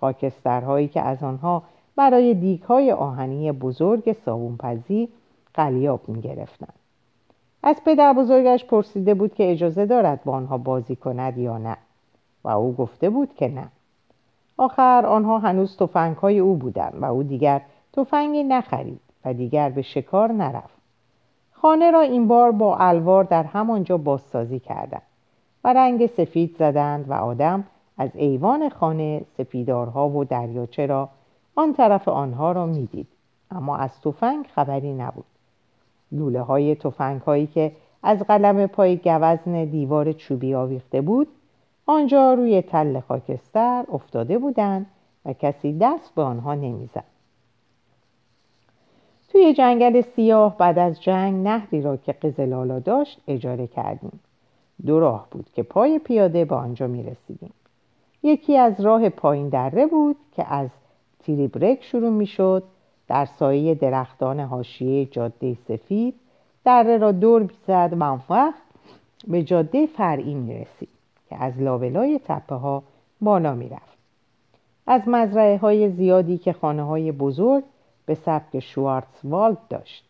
خاکسترهایی 0.00 0.88
که 0.88 1.00
از 1.00 1.22
آنها 1.22 1.62
برای 1.96 2.34
دیک 2.34 2.62
های 2.62 2.92
آهنی 2.92 3.52
بزرگ 3.52 4.12
صابونپزی 4.12 5.08
قلیاب 5.54 6.08
می 6.08 6.20
گرفتن. 6.20 6.72
از 7.62 7.76
پدر 7.84 8.12
بزرگش 8.12 8.64
پرسیده 8.64 9.14
بود 9.14 9.34
که 9.34 9.52
اجازه 9.52 9.86
دارد 9.86 10.24
با 10.24 10.32
آنها 10.32 10.58
بازی 10.58 10.96
کند 10.96 11.38
یا 11.38 11.58
نه. 11.58 11.76
و 12.44 12.48
او 12.48 12.74
گفته 12.74 13.10
بود 13.10 13.34
که 13.34 13.48
نه. 13.48 13.68
آخر 14.56 15.06
آنها 15.06 15.38
هنوز 15.38 15.76
توفنگ 15.76 16.16
های 16.16 16.38
او 16.38 16.56
بودند 16.56 16.94
و 17.02 17.04
او 17.04 17.22
دیگر 17.22 17.60
تفنگی 17.92 18.44
نخرید 18.44 19.00
و 19.24 19.34
دیگر 19.34 19.70
به 19.70 19.82
شکار 19.82 20.32
نرفت. 20.32 20.78
خانه 21.52 21.90
را 21.90 22.00
این 22.00 22.28
بار 22.28 22.52
با 22.52 22.76
الوار 22.76 23.24
در 23.24 23.44
همانجا 23.44 23.96
بازسازی 23.96 24.58
کردند. 24.58 25.02
و 25.64 25.72
رنگ 25.72 26.06
سفید 26.06 26.56
زدند 26.56 27.10
و 27.10 27.12
آدم 27.12 27.64
از 27.98 28.10
ایوان 28.14 28.68
خانه 28.68 29.22
سپیدارها 29.36 30.08
و 30.08 30.24
دریاچه 30.24 30.86
را 30.86 31.08
آن 31.54 31.72
طرف 31.72 32.08
آنها 32.08 32.52
را 32.52 32.66
می‌دید. 32.66 33.08
اما 33.50 33.76
از 33.76 34.00
تفنگ 34.00 34.46
خبری 34.46 34.94
نبود. 34.94 35.24
لوله 36.12 36.40
های 36.40 36.74
تفنگ 36.74 37.20
هایی 37.20 37.46
که 37.46 37.72
از 38.02 38.18
قلم 38.22 38.66
پای 38.66 38.96
گوزن 38.96 39.64
دیوار 39.64 40.12
چوبی 40.12 40.54
آویخته 40.54 41.00
بود 41.00 41.28
آنجا 41.86 42.34
روی 42.34 42.62
تل 42.62 43.00
خاکستر 43.00 43.84
افتاده 43.92 44.38
بودند 44.38 44.86
و 45.24 45.32
کسی 45.32 45.78
دست 45.78 46.14
به 46.14 46.22
آنها 46.22 46.54
نمی‌زد. 46.54 47.04
توی 49.28 49.54
جنگل 49.54 50.00
سیاه 50.00 50.56
بعد 50.58 50.78
از 50.78 51.02
جنگ 51.02 51.46
نهری 51.46 51.82
را 51.82 51.96
که 51.96 52.12
قزلالا 52.12 52.78
داشت 52.78 53.20
اجاره 53.28 53.66
کردیم. 53.66 54.20
دو 54.86 55.00
راه 55.00 55.28
بود 55.30 55.46
که 55.54 55.62
پای 55.62 55.98
پیاده 55.98 56.44
به 56.44 56.54
آنجا 56.54 56.86
می 56.86 57.02
رسیدیم. 57.02 57.52
یکی 58.22 58.56
از 58.56 58.80
راه 58.80 59.08
پایین 59.08 59.48
دره 59.48 59.86
بود 59.86 60.16
که 60.36 60.52
از 60.52 60.68
تریبرک 61.18 61.84
شروع 61.84 62.10
می 62.10 62.26
شد 62.26 62.62
در 63.08 63.24
سایه 63.24 63.74
درختان 63.74 64.40
حاشیه 64.40 65.06
جاده 65.06 65.56
سفید 65.68 66.14
دره 66.64 66.98
را 66.98 67.12
دور 67.12 67.42
می‌زد 67.42 67.96
و 67.98 68.52
به 69.28 69.42
جاده 69.42 69.86
فرعی 69.86 70.34
می 70.34 70.54
رسید 70.54 70.88
که 71.28 71.36
از 71.36 71.58
لابلای 71.58 72.20
تپه 72.24 72.54
ها 72.54 72.82
بالا 73.20 73.54
می 73.54 73.68
رفت. 73.68 73.98
از 74.86 75.02
مزرعه 75.06 75.58
های 75.58 75.90
زیادی 75.90 76.38
که 76.38 76.52
خانه 76.52 76.82
های 76.82 77.12
بزرگ 77.12 77.64
به 78.06 78.14
سبک 78.14 78.60
شوارتزوالد 78.60 79.58
داشت 79.70 80.04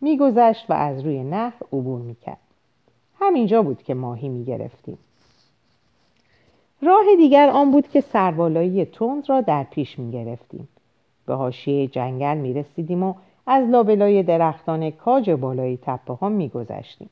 میگذشت 0.00 0.70
و 0.70 0.72
از 0.72 1.00
روی 1.00 1.24
نهر 1.24 1.54
عبور 1.72 2.00
می‌کرد 2.00 2.47
همینجا 3.20 3.62
بود 3.62 3.82
که 3.82 3.94
ماهی 3.94 4.28
می‌گرفتیم 4.28 4.98
راه 6.82 7.04
دیگر 7.16 7.48
آن 7.48 7.70
بود 7.70 7.88
که 7.88 8.00
سربالایی 8.00 8.84
تند 8.84 9.30
را 9.30 9.40
در 9.40 9.64
پیش 9.64 9.98
می‌گرفتیم 9.98 10.68
به 11.26 11.34
حاشیه 11.34 11.86
جنگل 11.86 12.36
می‌رسیدیم 12.36 13.02
و 13.02 13.14
از 13.46 13.68
لابلای 13.68 14.22
درختان 14.22 14.90
کاج 14.90 15.30
بالای 15.30 15.78
تپه 15.82 16.14
ها 16.14 16.28
میگذشتیم 16.28 17.10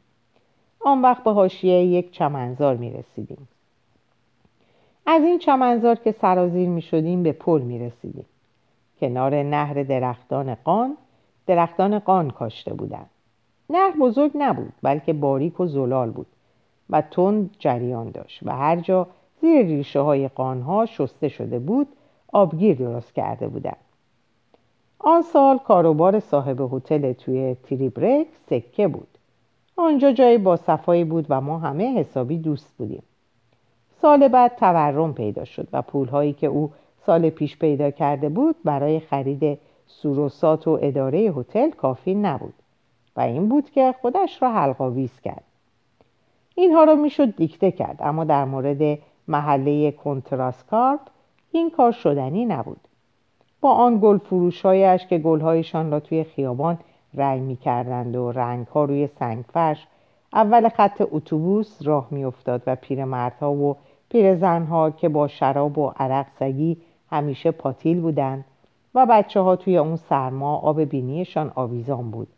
آن 0.80 1.02
وقت 1.02 1.24
به 1.24 1.32
حاشیه 1.32 1.84
یک 1.84 2.12
چمنزار 2.12 2.76
می‌رسیدیم 2.76 3.48
از 5.06 5.22
این 5.22 5.38
چمنزار 5.38 5.96
که 5.96 6.12
سرازیر 6.12 6.68
می 6.68 6.82
شدیم 6.82 7.22
به 7.22 7.32
پل 7.32 7.62
می 7.62 7.78
رسیدیم. 7.78 8.26
کنار 9.00 9.42
نهر 9.42 9.82
درختان 9.82 10.54
قان 10.54 10.96
درختان 11.46 11.98
قان 11.98 12.30
کاشته 12.30 12.74
بودند. 12.74 13.10
نهر 13.70 13.96
بزرگ 14.00 14.32
نبود 14.34 14.72
بلکه 14.82 15.12
باریک 15.12 15.60
و 15.60 15.66
زلال 15.66 16.10
بود 16.10 16.26
و 16.90 17.00
تند 17.00 17.56
جریان 17.58 18.10
داشت 18.10 18.40
و 18.42 18.56
هر 18.56 18.76
جا 18.76 19.06
زیر 19.40 19.66
ریشه 19.66 20.00
های 20.00 20.28
قانها 20.28 20.86
شسته 20.86 21.28
شده 21.28 21.58
بود 21.58 21.88
آبگیر 22.32 22.76
درست 22.76 23.14
کرده 23.14 23.48
بودند. 23.48 23.76
آن 24.98 25.22
سال 25.22 25.58
کاروبار 25.58 26.20
صاحب 26.20 26.60
هتل 26.74 27.12
توی 27.12 27.56
تریبرک 27.62 28.26
سکه 28.50 28.88
بود. 28.88 29.08
آنجا 29.76 30.12
جای 30.12 30.38
با 30.38 30.56
صفایی 30.56 31.04
بود 31.04 31.26
و 31.28 31.40
ما 31.40 31.58
همه 31.58 31.98
حسابی 31.98 32.38
دوست 32.38 32.74
بودیم. 32.78 33.02
سال 34.02 34.28
بعد 34.28 34.56
تورم 34.56 35.14
پیدا 35.14 35.44
شد 35.44 35.68
و 35.72 35.82
پولهایی 35.82 36.32
که 36.32 36.46
او 36.46 36.72
سال 37.06 37.30
پیش 37.30 37.58
پیدا 37.58 37.90
کرده 37.90 38.28
بود 38.28 38.56
برای 38.64 39.00
خرید 39.00 39.58
سوروسات 39.86 40.68
و 40.68 40.78
اداره 40.82 41.18
هتل 41.18 41.70
کافی 41.70 42.14
نبود 42.14 42.54
و 43.16 43.20
این 43.20 43.48
بود 43.48 43.70
که 43.70 43.94
خودش 44.00 44.42
را 44.42 44.52
حلقاویز 44.52 45.20
کرد. 45.20 45.44
اینها 46.54 46.84
را 46.84 46.94
می‌شد 46.94 47.36
دیکته 47.36 47.70
کرد 47.70 47.96
اما 48.00 48.24
در 48.24 48.44
مورد 48.44 48.98
محله 49.28 49.92
کنتراسکارپ 49.92 51.00
این 51.52 51.70
کار 51.70 51.92
شدنی 51.92 52.44
نبود. 52.44 52.80
با 53.60 53.70
آن 53.70 53.98
گل 54.02 54.18
فروشهایش 54.18 55.06
که 55.06 55.18
گلهایشان 55.18 55.90
را 55.90 56.00
توی 56.00 56.24
خیابان 56.24 56.78
رنگ 57.14 57.42
می 57.42 57.56
کردند 57.56 58.16
و 58.16 58.32
رنگ 58.32 58.66
ها 58.66 58.84
روی 58.84 59.06
سنگفرش 59.06 59.86
اول 60.32 60.68
خط 60.68 61.02
اتوبوس 61.10 61.78
راه 61.82 62.08
می 62.10 62.24
افتاد 62.24 62.62
و 62.66 62.76
پیرمردها 62.76 63.52
و 63.52 63.76
پیرزنها 64.08 64.90
که 64.90 65.08
با 65.08 65.28
شراب 65.28 65.78
و 65.78 65.92
عرق 65.96 66.26
سگی 66.38 66.76
همیشه 67.10 67.50
پاتیل 67.50 68.00
بودند 68.00 68.44
و 68.94 69.06
بچه 69.10 69.40
ها 69.40 69.56
توی 69.56 69.76
اون 69.76 69.96
سرما 69.96 70.56
آب 70.56 70.80
بینیشان 70.80 71.52
آویزان 71.54 72.10
بود. 72.10 72.28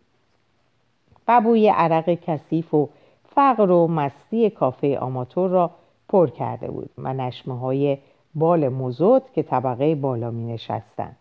و 1.29 1.41
بوی 1.41 1.69
عرق 1.69 2.19
کثیف 2.27 2.75
و 2.75 2.89
فقر 3.25 3.71
و 3.71 3.87
مستی 3.87 4.51
کافه 4.51 4.99
آماتور 4.99 5.51
را 5.51 5.71
پر 6.09 6.31
کرده 6.31 6.71
بود 6.71 6.91
و 6.99 7.15
نشمه 7.15 7.59
های 7.59 7.99
بال 8.35 8.69
مزود 8.69 9.23
که 9.35 9.43
طبقه 9.43 9.95
بالا 9.95 10.31
می 10.31 10.53
نشستن. 10.53 11.17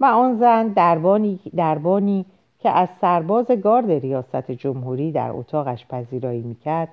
و 0.00 0.04
آن 0.04 0.34
زن 0.34 0.68
دربانی, 0.68 1.40
دربانی 1.56 2.24
که 2.58 2.70
از 2.70 2.88
سرباز 3.00 3.50
گارد 3.50 3.90
ریاست 3.90 4.50
جمهوری 4.50 5.12
در 5.12 5.30
اتاقش 5.30 5.86
پذیرایی 5.86 6.42
می‌کرد 6.42 6.88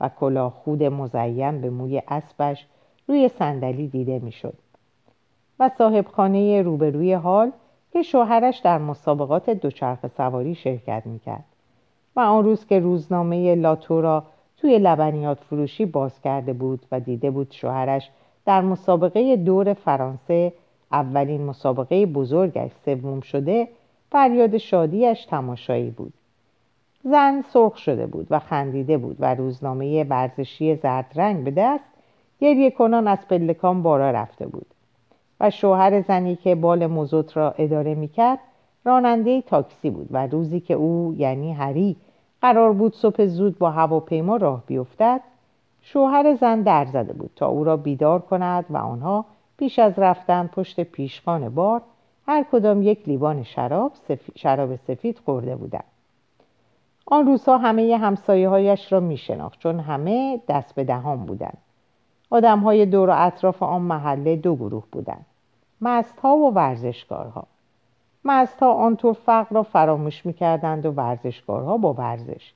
و 0.00 0.08
کلاه 0.20 0.52
خود 0.64 0.82
مزین 0.82 1.60
به 1.60 1.70
موی 1.70 2.02
اسبش 2.08 2.66
روی 3.08 3.28
صندلی 3.28 3.88
دیده 3.88 4.18
می‌شد 4.18 4.54
و 5.58 5.68
صاحب 5.68 6.06
خانه 6.06 6.62
روبروی 6.62 7.12
حال 7.12 7.52
که 7.92 8.02
شوهرش 8.02 8.58
در 8.58 8.78
مسابقات 8.78 9.50
دوچرخه 9.50 10.08
سواری 10.08 10.54
شرکت 10.54 11.02
می‌کرد 11.06 11.44
و 12.16 12.20
آن 12.20 12.44
روز 12.44 12.66
که 12.66 12.80
روزنامه 12.80 13.54
لاتو 13.54 14.00
را 14.00 14.24
توی 14.56 14.78
لبنیات 14.78 15.38
فروشی 15.38 15.86
باز 15.86 16.20
کرده 16.20 16.52
بود 16.52 16.86
و 16.92 17.00
دیده 17.00 17.30
بود 17.30 17.50
شوهرش 17.50 18.10
در 18.46 18.60
مسابقه 18.60 19.36
دور 19.36 19.74
فرانسه 19.74 20.52
اولین 20.92 21.44
مسابقه 21.44 22.06
بزرگش 22.06 22.70
سوم 22.84 23.20
شده 23.20 23.68
فریاد 24.10 24.58
شادیش 24.58 25.24
تماشایی 25.24 25.90
بود. 25.90 26.12
زن 27.04 27.42
سرخ 27.52 27.76
شده 27.76 28.06
بود 28.06 28.26
و 28.30 28.38
خندیده 28.38 28.98
بود 28.98 29.16
و 29.20 29.34
روزنامه 29.34 30.04
ورزشی 30.04 30.76
زرد 30.76 31.12
رنگ 31.14 31.44
به 31.44 31.50
دست 31.50 31.84
گریه 32.40 32.70
کنان 32.70 33.08
از 33.08 33.18
پلکان 33.28 33.82
بارا 33.82 34.10
رفته 34.10 34.46
بود 34.46 34.66
و 35.40 35.50
شوهر 35.50 36.00
زنی 36.00 36.36
که 36.36 36.54
بال 36.54 36.86
مزوت 36.86 37.36
را 37.36 37.50
اداره 37.58 37.94
می‌کرد 37.94 38.38
راننده 38.84 39.42
تاکسی 39.42 39.90
بود 39.90 40.08
و 40.10 40.26
روزی 40.26 40.60
که 40.60 40.74
او 40.74 41.14
یعنی 41.18 41.52
هری 41.52 41.96
قرار 42.42 42.72
بود 42.72 42.94
صبح 42.94 43.26
زود 43.26 43.58
با 43.58 43.70
هواپیما 43.70 44.36
راه 44.36 44.62
بیفتد 44.66 45.20
شوهر 45.82 46.34
زن 46.34 46.62
در 46.62 46.84
زده 46.84 47.12
بود 47.12 47.30
تا 47.36 47.46
او 47.46 47.64
را 47.64 47.76
بیدار 47.76 48.20
کند 48.20 48.64
و 48.70 48.76
آنها 48.76 49.24
پیش 49.56 49.78
از 49.78 49.98
رفتن 49.98 50.46
پشت 50.46 50.80
پیشخان 50.80 51.48
بار 51.48 51.82
هر 52.26 52.44
کدام 52.52 52.82
یک 52.82 53.08
لیوان 53.08 53.42
شراب, 53.42 53.92
شراب 54.36 54.76
سفید 54.76 55.18
خورده 55.24 55.56
بودند. 55.56 55.84
آن 57.06 57.26
روزها 57.26 57.58
همه 57.58 57.96
همسایه 57.96 58.48
هایش 58.48 58.92
را 58.92 59.00
می 59.00 59.16
شناخت 59.16 59.58
چون 59.58 59.80
همه 59.80 60.40
دست 60.48 60.74
به 60.74 60.84
دهان 60.84 61.26
بودند. 61.26 61.58
آدم 62.30 62.58
های 62.58 62.86
دور 62.86 63.10
و 63.10 63.14
اطراف 63.16 63.62
آن 63.62 63.82
محله 63.82 64.36
دو 64.36 64.56
گروه 64.56 64.84
بودند. 64.92 65.26
مست 65.80 66.20
ها 66.20 66.36
و 66.36 66.54
ورزشکارها. 66.54 67.46
مست 68.24 68.62
ها 68.62 68.72
آنطور 68.72 69.12
فقر 69.12 69.54
را 69.54 69.62
فراموش 69.62 70.26
می 70.26 70.32
کردند 70.32 70.86
و 70.86 70.90
ورزشکارها 70.90 71.76
با 71.76 71.92
ورزش. 71.92 72.52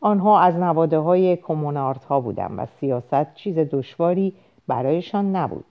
آنها 0.00 0.40
از 0.40 0.56
نواده 0.56 0.98
های 0.98 1.36
کمونارت 1.36 2.04
ها 2.04 2.20
بودند 2.20 2.54
و 2.58 2.66
سیاست 2.66 3.34
چیز 3.34 3.58
دشواری 3.58 4.34
برایشان 4.66 5.36
نبود. 5.36 5.64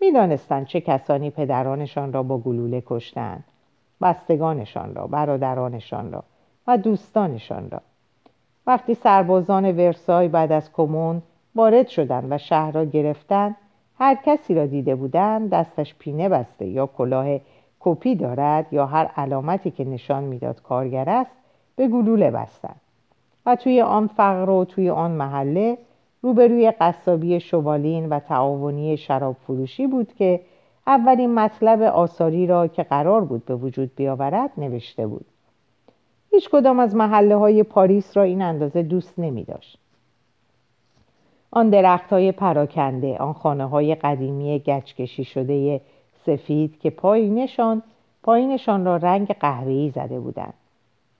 می‌دانستند 0.00 0.66
چه 0.66 0.80
کسانی 0.80 1.30
پدرانشان 1.30 2.12
را 2.12 2.22
با 2.22 2.38
گلوله 2.38 2.82
کشتند 2.86 3.44
بستگانشان 4.00 4.94
را 4.94 5.06
برادرانشان 5.06 6.12
را 6.12 6.24
و 6.66 6.78
دوستانشان 6.78 7.70
را. 7.70 7.80
وقتی 8.66 8.94
سربازان 8.94 9.72
ورسای 9.72 10.28
بعد 10.28 10.52
از 10.52 10.72
کمون 10.72 11.22
وارد 11.54 11.88
شدند 11.88 12.32
و 12.32 12.38
شهر 12.38 12.70
را 12.70 12.84
گرفتند 12.84 13.56
هر 13.98 14.14
کسی 14.24 14.54
را 14.54 14.66
دیده 14.66 14.94
بودند 14.94 15.50
دستش 15.50 15.94
پینه 15.98 16.28
بسته 16.28 16.66
یا 16.66 16.86
کلاه 16.86 17.40
کپی 17.80 18.14
دارد 18.14 18.72
یا 18.72 18.86
هر 18.86 19.10
علامتی 19.16 19.70
که 19.70 19.84
نشان 19.84 20.24
می‌داد 20.24 20.62
کارگر 20.62 21.10
است 21.10 21.30
به 21.76 21.88
گلوله 21.88 22.30
بستند 22.30 22.80
و 23.46 23.56
توی 23.56 23.80
آن 23.80 24.06
فقر 24.06 24.50
و 24.50 24.64
توی 24.64 24.90
آن 24.90 25.10
محله 25.10 25.78
روبروی 26.22 26.70
قصابی 26.70 27.40
شوالین 27.40 28.08
و 28.08 28.18
تعاونی 28.20 28.96
شراب 28.96 29.36
فروشی 29.46 29.86
بود 29.86 30.14
که 30.14 30.40
اولین 30.86 31.34
مطلب 31.34 31.82
آثاری 31.82 32.46
را 32.46 32.66
که 32.66 32.82
قرار 32.82 33.24
بود 33.24 33.44
به 33.44 33.54
وجود 33.54 33.94
بیاورد 33.96 34.50
نوشته 34.58 35.06
بود 35.06 35.26
هیچ 36.30 36.48
کدام 36.50 36.80
از 36.80 36.96
محله 36.96 37.36
های 37.36 37.62
پاریس 37.62 38.16
را 38.16 38.22
این 38.22 38.42
اندازه 38.42 38.82
دوست 38.82 39.18
نمی 39.18 39.44
داشت. 39.44 39.78
آن 41.50 41.70
درخت 41.70 42.12
های 42.12 42.32
پراکنده، 42.32 43.16
آن 43.16 43.32
خانه 43.32 43.64
های 43.64 43.94
قدیمی 43.94 44.58
گچکشی 44.58 45.24
شده 45.24 45.80
سفید 46.26 46.78
که 46.78 46.90
پایینشان 46.90 47.82
پایینشان 48.22 48.84
را 48.84 48.96
رنگ 48.96 49.28
قهوه‌ای 49.28 49.90
زده 49.90 50.20
بودند. 50.20 50.54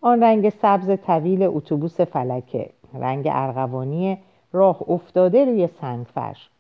آن 0.01 0.23
رنگ 0.23 0.49
سبز 0.49 0.91
طویل 1.07 1.43
اتوبوس 1.43 2.01
فلکه، 2.01 2.71
رنگ 2.95 3.29
ارغوانی 3.31 4.19
راه 4.53 4.83
افتاده 4.89 5.45
روی 5.45 5.67
سنگفرش. 5.67 6.51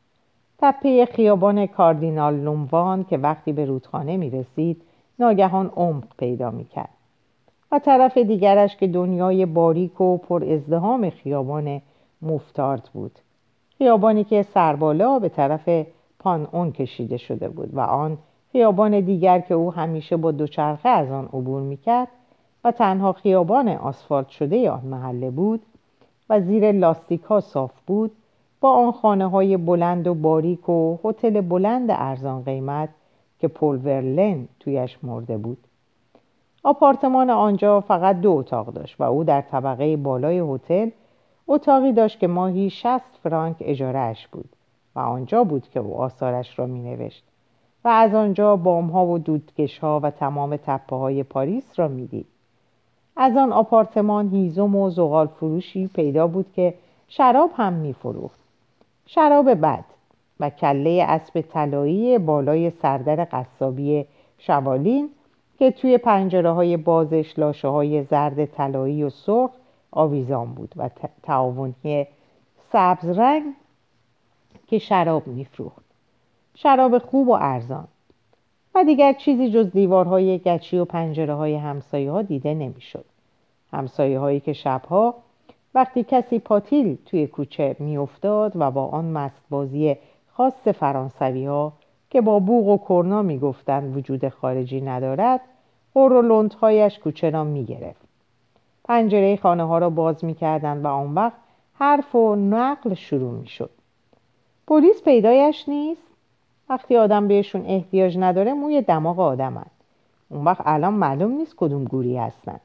تپه 0.58 1.06
خیابان 1.06 1.66
کاردینال 1.66 2.36
لوموان 2.36 3.04
که 3.04 3.18
وقتی 3.18 3.52
به 3.52 3.64
رودخانه 3.64 4.16
می 4.16 4.30
رسید 4.30 4.82
ناگهان 5.18 5.70
عمق 5.76 6.04
پیدا 6.18 6.50
می 6.50 6.64
کرد 6.64 6.88
و 7.72 7.78
طرف 7.78 8.18
دیگرش 8.18 8.76
که 8.76 8.86
دنیای 8.86 9.46
باریک 9.46 10.00
و 10.00 10.18
پر 10.18 10.44
ازدهام 10.44 11.10
خیابان 11.10 11.82
مفتارت 12.22 12.88
بود. 12.88 13.18
خیابانی 13.78 14.24
که 14.24 14.42
سربالا 14.42 15.18
به 15.18 15.28
طرف 15.28 15.86
پان 16.18 16.48
اون 16.52 16.72
کشیده 16.72 17.16
شده 17.16 17.48
بود 17.48 17.74
و 17.74 17.80
آن 17.80 18.18
خیابان 18.52 19.00
دیگر 19.00 19.40
که 19.40 19.54
او 19.54 19.72
همیشه 19.72 20.16
با 20.16 20.30
دوچرخه 20.30 20.88
از 20.88 21.10
آن 21.10 21.24
عبور 21.24 21.62
می‌کرد 21.62 22.08
و 22.64 22.70
تنها 22.70 23.12
خیابان 23.12 23.68
آسفالت 23.68 24.28
شده 24.28 24.70
آن 24.70 24.84
محله 24.84 25.30
بود 25.30 25.62
و 26.30 26.40
زیر 26.40 26.72
لاستیک 26.72 27.22
ها 27.22 27.40
صاف 27.40 27.72
بود 27.86 28.12
با 28.60 28.72
آن 28.72 28.92
خانه 28.92 29.28
های 29.28 29.56
بلند 29.56 30.06
و 30.06 30.14
باریک 30.14 30.68
و 30.68 30.98
هتل 31.04 31.40
بلند 31.40 31.90
ارزان 31.90 32.42
قیمت 32.42 32.88
که 33.38 33.48
پول 33.48 33.76
ورلن 33.84 34.48
تویش 34.60 34.98
مرده 35.02 35.38
بود. 35.38 35.58
آپارتمان 36.64 37.30
آنجا 37.30 37.80
فقط 37.80 38.20
دو 38.20 38.30
اتاق 38.30 38.72
داشت 38.72 39.00
و 39.00 39.04
او 39.04 39.24
در 39.24 39.40
طبقه 39.40 39.96
بالای 39.96 40.38
هتل 40.38 40.90
اتاقی 41.48 41.92
داشت 41.92 42.18
که 42.18 42.26
ماهی 42.26 42.70
60 42.70 43.00
فرانک 43.22 43.56
اجارهش 43.60 44.26
بود 44.26 44.48
و 44.96 44.98
آنجا 44.98 45.44
بود 45.44 45.68
که 45.68 45.80
او 45.80 45.96
آثارش 45.96 46.58
را 46.58 46.66
می 46.66 46.82
نوشت 46.82 47.24
و 47.84 47.88
از 47.88 48.14
آنجا 48.14 48.56
بام 48.56 48.86
ها 48.86 49.06
و 49.06 49.18
دودکش 49.18 49.78
ها 49.78 50.00
و 50.02 50.10
تمام 50.10 50.56
تپه 50.56 50.96
های 50.96 51.22
پاریس 51.22 51.78
را 51.78 51.88
می 51.88 52.06
دید. 52.06 52.26
از 53.16 53.36
آن 53.36 53.52
آپارتمان 53.52 54.28
هیزم 54.28 54.76
و 54.76 54.90
زغال 54.90 55.26
فروشی 55.26 55.86
پیدا 55.86 56.26
بود 56.26 56.52
که 56.52 56.74
شراب 57.08 57.50
هم 57.56 57.72
میفروخت 57.72 58.38
شراب 59.06 59.54
بد 59.54 59.84
و 60.40 60.50
کله 60.50 61.04
اسب 61.08 61.40
طلایی 61.40 62.18
بالای 62.18 62.70
سردر 62.70 63.28
قصابی 63.32 64.06
شوالین 64.38 65.10
که 65.58 65.70
توی 65.70 65.98
پنجره 65.98 66.50
های 66.50 66.76
بازش 66.76 67.38
لاشه 67.38 67.68
های 67.68 68.02
زرد 68.02 68.44
طلایی 68.44 69.02
و 69.02 69.10
سرخ 69.10 69.50
آویزان 69.90 70.54
بود 70.54 70.74
و 70.76 70.90
تعاونی 71.22 72.06
سبز 72.72 73.08
رنگ 73.08 73.44
که 74.66 74.78
شراب 74.78 75.26
میفروخت 75.26 75.79
شراب 76.62 76.98
خوب 76.98 77.28
و 77.28 77.32
ارزان. 77.32 77.88
و 78.74 78.84
دیگر 78.84 79.12
چیزی 79.12 79.50
جز 79.50 79.72
دیوارهای 79.72 80.38
گچی 80.38 80.78
و 80.78 80.84
پنجره 80.84 81.34
های 81.34 81.54
همسایه 81.54 82.10
ها 82.10 82.22
دیده 82.22 82.54
نمی‌شد. 82.54 83.04
همسایه 83.72 84.18
هایی 84.18 84.40
که 84.40 84.52
شبها 84.52 85.14
وقتی 85.74 86.04
کسی 86.04 86.38
پاتیل 86.38 86.96
توی 87.06 87.26
کوچه 87.26 87.76
میافتاد 87.78 88.52
و 88.54 88.70
با 88.70 88.86
آن 88.86 89.04
مستبازی 89.04 89.96
خاص 90.32 90.68
فرانسوی 90.68 91.46
ها 91.46 91.72
که 92.10 92.20
با 92.20 92.38
بوغ 92.38 92.68
و 92.68 92.78
کرنا 92.88 93.22
می‌گفتند 93.22 93.96
وجود 93.96 94.28
خارجی 94.28 94.80
ندارد 94.80 95.40
قر 95.94 96.12
و 96.12 96.48
کوچه 97.04 97.30
را 97.30 97.44
می‌گرفت. 97.44 98.08
پنجره 98.84 99.36
خانه 99.36 99.62
ها 99.64 99.78
را 99.78 99.90
باز 99.90 100.24
می‌کردند 100.24 100.84
و 100.84 100.88
آن 100.88 101.14
وقت 101.14 101.36
حرف 101.74 102.14
و 102.14 102.36
نقل 102.36 102.94
شروع 102.94 103.32
می‌شد. 103.32 103.70
پلیس 104.66 105.02
پیدایش 105.02 105.68
نیست؟ 105.68 106.09
وقتی 106.70 106.96
آدم 106.96 107.28
بهشون 107.28 107.66
احتیاج 107.66 108.18
نداره 108.18 108.52
موی 108.52 108.82
دماغ 108.82 109.20
آدمن. 109.20 109.66
اون 110.28 110.44
وقت 110.44 110.62
الان 110.64 110.94
معلوم 110.94 111.30
نیست 111.30 111.56
کدوم 111.56 111.84
گوری 111.84 112.16
هستن. 112.16 112.60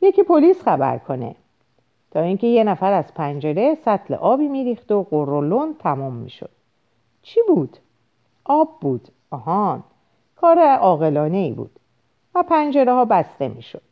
یکی 0.00 0.22
پلیس 0.22 0.62
خبر 0.62 0.98
کنه. 0.98 1.34
تا 2.10 2.20
اینکه 2.20 2.46
یه 2.46 2.64
نفر 2.64 2.92
از 2.92 3.14
پنجره 3.14 3.74
سطل 3.74 4.14
آبی 4.14 4.48
میریخت 4.48 4.92
و 4.92 5.02
قرولون 5.02 5.74
تمام 5.78 6.12
می‌شد. 6.12 6.50
چی 7.22 7.40
بود؟ 7.48 7.76
آب 8.44 8.68
بود. 8.80 9.08
آهان. 9.30 9.82
کار 10.36 10.58
عاقلانه 10.58 11.36
ای 11.36 11.52
بود. 11.52 11.80
و 12.34 12.42
پنجره 12.42 12.92
ها 12.92 13.04
بسته 13.04 13.48
می‌شد. 13.48 13.82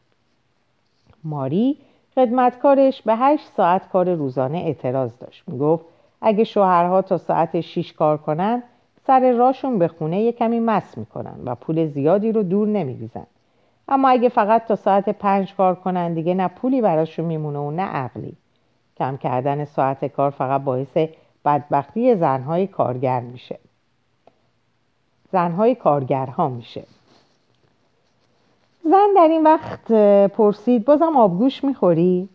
ماری 1.24 1.78
خدمتکارش 2.14 3.02
به 3.02 3.16
هشت 3.16 3.46
ساعت 3.46 3.88
کار 3.88 4.14
روزانه 4.14 4.58
اعتراض 4.58 5.18
داشت. 5.18 5.48
می‌گفت 5.48 5.84
اگه 6.20 6.44
شوهرها 6.44 7.02
تا 7.02 7.18
ساعت 7.18 7.60
شیش 7.60 7.92
کار 7.92 8.18
کنن 8.18 8.62
سر 9.06 9.32
راشون 9.32 9.78
به 9.78 9.88
خونه 9.88 10.20
یه 10.20 10.32
کمی 10.32 10.60
مس 10.60 10.98
می‌کنن 10.98 11.34
و 11.44 11.54
پول 11.54 11.86
زیادی 11.86 12.32
رو 12.32 12.42
دور 12.42 12.68
نمیریزن. 12.68 13.26
اما 13.88 14.08
اگه 14.08 14.28
فقط 14.28 14.66
تا 14.66 14.76
ساعت 14.76 15.08
پنج 15.08 15.54
کار 15.54 15.74
کنن 15.74 16.14
دیگه 16.14 16.34
نه 16.34 16.48
پولی 16.48 16.80
براشون 16.80 17.24
میمونه 17.24 17.58
و 17.58 17.70
نه 17.70 17.82
عقلی. 17.82 18.36
کم 18.96 19.16
کردن 19.16 19.64
ساعت 19.64 20.04
کار 20.04 20.30
فقط 20.30 20.60
باعث 20.60 20.96
بدبختی 21.44 22.14
زنهای 22.16 22.66
کارگر 22.66 23.20
میشه. 23.20 23.58
زنهای 25.32 25.74
کارگرها 25.74 26.48
میشه. 26.48 26.84
زن 28.84 29.08
در 29.16 29.28
این 29.30 29.42
وقت 29.42 29.92
پرسید 30.28 30.84
بازم 30.84 31.16
آبگوش 31.16 31.64
می‌خوری؟ 31.64 32.28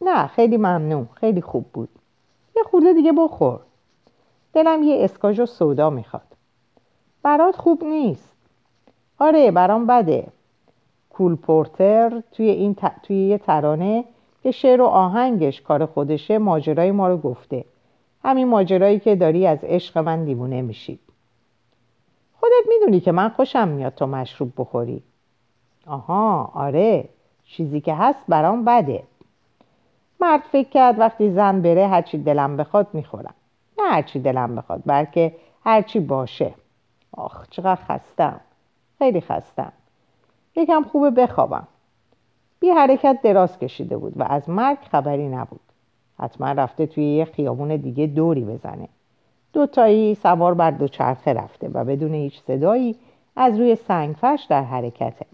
نه 0.00 0.26
خیلی 0.26 0.56
ممنون 0.56 1.08
خیلی 1.14 1.40
خوب 1.40 1.66
بود. 1.72 1.88
یه 2.56 2.62
خورده 2.62 2.92
دیگه 2.92 3.12
بخور. 3.12 3.60
دلم 4.54 4.82
یه 4.82 5.04
اسکاژ 5.04 5.40
و 5.40 5.46
سودا 5.46 5.90
می‌خواد. 5.90 6.26
برات 7.22 7.56
خوب 7.56 7.84
نیست. 7.84 8.32
آره 9.18 9.50
برام 9.50 9.86
بده. 9.86 10.26
کول 11.10 11.36
پورتر 11.36 12.22
توی, 12.32 12.48
این 12.48 12.76
توی 13.02 13.16
یه 13.16 13.38
ترانه 13.38 14.04
که 14.42 14.50
شعر 14.50 14.80
و 14.80 14.84
آهنگش 14.84 15.60
کار 15.60 15.86
خودشه 15.86 16.38
ماجرای 16.38 16.90
ما 16.90 17.08
رو 17.08 17.16
گفته. 17.16 17.64
همین 18.24 18.48
ماجرایی 18.48 19.00
که 19.00 19.16
داری 19.16 19.46
از 19.46 19.58
عشق 19.64 19.98
من 19.98 20.24
دیوونه 20.24 20.62
میشی. 20.62 20.98
خودت 22.40 22.68
می‌دونی 22.68 23.00
که 23.00 23.12
من 23.12 23.28
خوشم 23.28 23.68
میاد 23.68 23.94
تو 23.94 24.06
مشروب 24.06 24.52
بخوری. 24.56 25.02
آها 25.86 26.50
آره. 26.54 27.08
چیزی 27.44 27.80
که 27.80 27.94
هست 27.94 28.24
برام 28.28 28.64
بده. 28.64 29.02
مرد 30.20 30.40
فکر 30.40 30.68
کرد 30.68 30.98
وقتی 30.98 31.30
زن 31.30 31.62
بره 31.62 31.88
هرچی 31.88 32.18
دلم 32.18 32.56
بخواد 32.56 32.86
می‌خورم. 32.92 33.34
نه 33.82 33.90
هرچی 33.90 34.18
دلم 34.18 34.56
بخواد 34.56 34.82
بلکه 34.86 35.36
هرچی 35.64 36.00
باشه. 36.00 36.54
آخ 37.12 37.46
چقدر 37.50 37.80
خستم. 37.88 38.40
خیلی 38.98 39.20
خستم. 39.20 39.72
یکم 40.56 40.82
خوبه 40.82 41.10
بخوابم. 41.10 41.68
بی 42.60 42.70
حرکت 42.70 43.18
دراز 43.22 43.58
کشیده 43.58 43.96
بود 43.96 44.12
و 44.16 44.22
از 44.22 44.50
مرگ 44.50 44.78
خبری 44.90 45.28
نبود. 45.28 45.60
حتما 46.18 46.52
رفته 46.52 46.86
توی 46.86 47.04
یه 47.04 47.24
خیابون 47.24 47.76
دیگه 47.76 48.06
دوری 48.06 48.44
بزنه. 48.44 48.88
دوتایی 49.52 50.14
سوار 50.14 50.54
بر 50.54 50.70
دوچرخه 50.70 51.32
رفته 51.32 51.68
و 51.68 51.84
بدون 51.84 52.14
هیچ 52.14 52.40
صدایی 52.40 52.96
از 53.36 53.58
روی 53.58 53.76
سنگفرش 53.76 54.44
در 54.44 54.62
حرکته. 54.62 55.26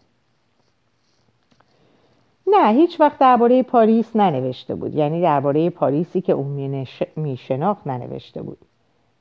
نه 2.51 2.73
هیچ 2.73 3.01
وقت 3.01 3.19
درباره 3.19 3.63
پاریس 3.63 4.17
ننوشته 4.17 4.75
بود. 4.75 4.95
یعنی 4.95 5.23
درباره 5.23 5.71
پاریسی 5.71 6.21
که 6.21 6.33
اون 6.33 6.87
میشناخت 7.17 7.87
ننوشته 7.87 8.43
بود. 8.43 8.59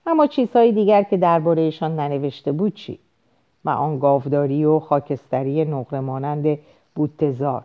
اما 0.05 0.27
چیزهای 0.27 0.71
دیگر 0.71 1.03
که 1.03 1.17
دربارهشان 1.17 1.99
ننوشته 1.99 2.51
بود 2.51 2.73
چی؟ 2.73 2.99
و 3.65 3.69
آن 3.69 3.99
گاوداری 3.99 4.65
و 4.65 4.79
خاکستری 4.79 5.65
نقره 5.65 5.99
مانند 5.99 6.59
بودتزار 6.95 7.63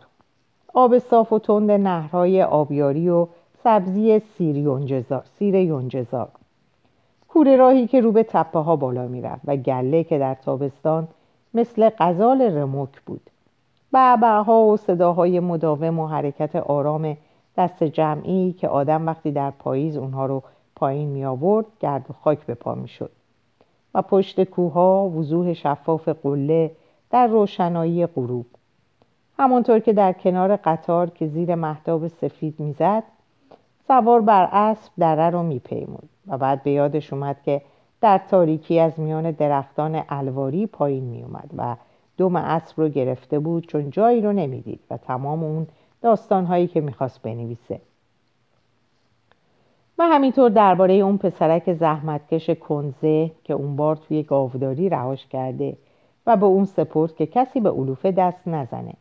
آب 0.75 0.99
صاف 0.99 1.33
و 1.33 1.39
تند 1.39 1.71
نهرهای 1.71 2.43
آبیاری 2.43 3.09
و 3.09 3.27
سبزی 3.65 4.19
سیر 4.19 4.57
یونجزار 4.57 5.25
سیر 5.39 5.55
یونجزار. 5.55 6.29
کوره 7.29 7.57
راهی 7.57 7.87
که 7.87 8.01
رو 8.01 8.13
به 8.13 8.23
تپه 8.23 8.59
ها 8.59 8.77
بالا 8.77 9.09
می‌رفت 9.09 9.43
و 9.45 9.57
گله 9.57 10.05
که 10.05 10.19
در 10.19 10.35
تابستان 10.35 11.09
مثل 11.55 11.91
غزال 11.99 12.43
رموک 12.43 13.01
بود. 13.07 13.31
بعبعها 13.93 14.65
و 14.65 14.77
صداهای 14.77 15.41
مداوم 15.41 15.99
و 15.99 16.07
حرکت 16.07 16.57
آرام 16.57 17.17
دست 17.57 17.85
جمعی 17.85 18.53
که 18.53 18.69
آدم 18.69 19.07
وقتی 19.07 19.33
در 19.33 19.51
پاییز 19.51 19.97
اونها 19.97 20.27
رو 20.27 20.43
پایین 20.77 21.09
می 21.09 21.25
آورد 21.25 21.67
گرد 21.81 22.07
و 22.11 22.13
خاک 22.13 22.47
به 22.47 22.55
پا 22.55 22.75
می 22.75 22.89
شد. 22.89 23.11
و 23.95 24.03
پشت 24.03 24.45
کوها 24.45 25.09
وضوح 25.09 25.53
شفاف 25.53 26.09
قله 26.09 26.71
در 27.11 27.27
روشنایی 27.27 28.07
غروب. 28.07 28.47
همانطور 29.39 29.79
که 29.79 29.93
در 29.93 30.13
کنار 30.13 30.57
قطار 30.57 31.11
که 31.11 31.27
زیر 31.27 31.55
محتاب 31.55 32.09
سفید 32.09 32.61
می‌زد 32.61 33.03
سوار 33.89 34.21
بر 34.21 34.49
اسب 34.53 34.93
دره 34.99 35.31
رو 35.31 35.43
میپیمود 35.43 36.09
و 36.27 36.39
بعد 36.39 36.63
به 36.63 36.71
یادش 36.71 37.13
اومد 37.13 37.43
که 37.43 37.63
در 38.01 38.19
تاریکی 38.19 38.81
از 38.81 39.01
میان 39.01 39.31
درختان 39.31 40.03
الواری 40.09 40.67
پایین 40.67 41.05
میومد 41.05 41.51
و 41.57 41.77
دوم 42.23 42.37
اسب 42.37 42.81
رو 42.81 42.89
گرفته 42.89 43.39
بود 43.39 43.67
چون 43.67 43.91
جایی 43.91 44.21
رو 44.21 44.33
نمی‌دید 44.33 44.81
و 44.91 44.97
تمام 44.97 45.45
اون 45.45 45.67
داستانهایی 46.03 46.67
که 46.67 46.81
می‌خواست 46.81 47.23
بنویسه. 47.23 47.81
و 49.99 50.03
همینطور 50.03 50.51
درباره 50.51 50.95
اون 50.95 51.19
پسرک 51.19 51.73
زحمتکش 51.73 52.51
کنزه 52.51 53.31
که 53.45 53.55
اون 53.55 53.77
بار 53.77 53.97
توی 53.97 54.23
گاوداری 54.23 54.89
رهاش 54.89 55.27
کرده 55.27 55.77
و 56.27 56.37
به 56.37 56.47
اون 56.47 56.65
سپرد 56.65 57.17
که 57.17 57.27
کسی 57.27 57.61
به 57.61 57.71
علوفه 57.71 58.11
دست 58.13 58.49
نزنه 58.49 58.95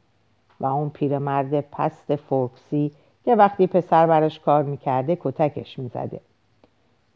و 0.60 0.66
اون 0.66 0.90
پیرمرد 0.90 1.62
پست 1.62 2.16
فورکسی 2.16 2.92
که 3.26 3.36
وقتی 3.36 3.68
پسر 3.68 4.08
براش 4.08 4.40
کار 4.40 4.64
می‌کرده 4.64 5.18
کتکش 5.22 5.80
می‌زده. 5.80 6.20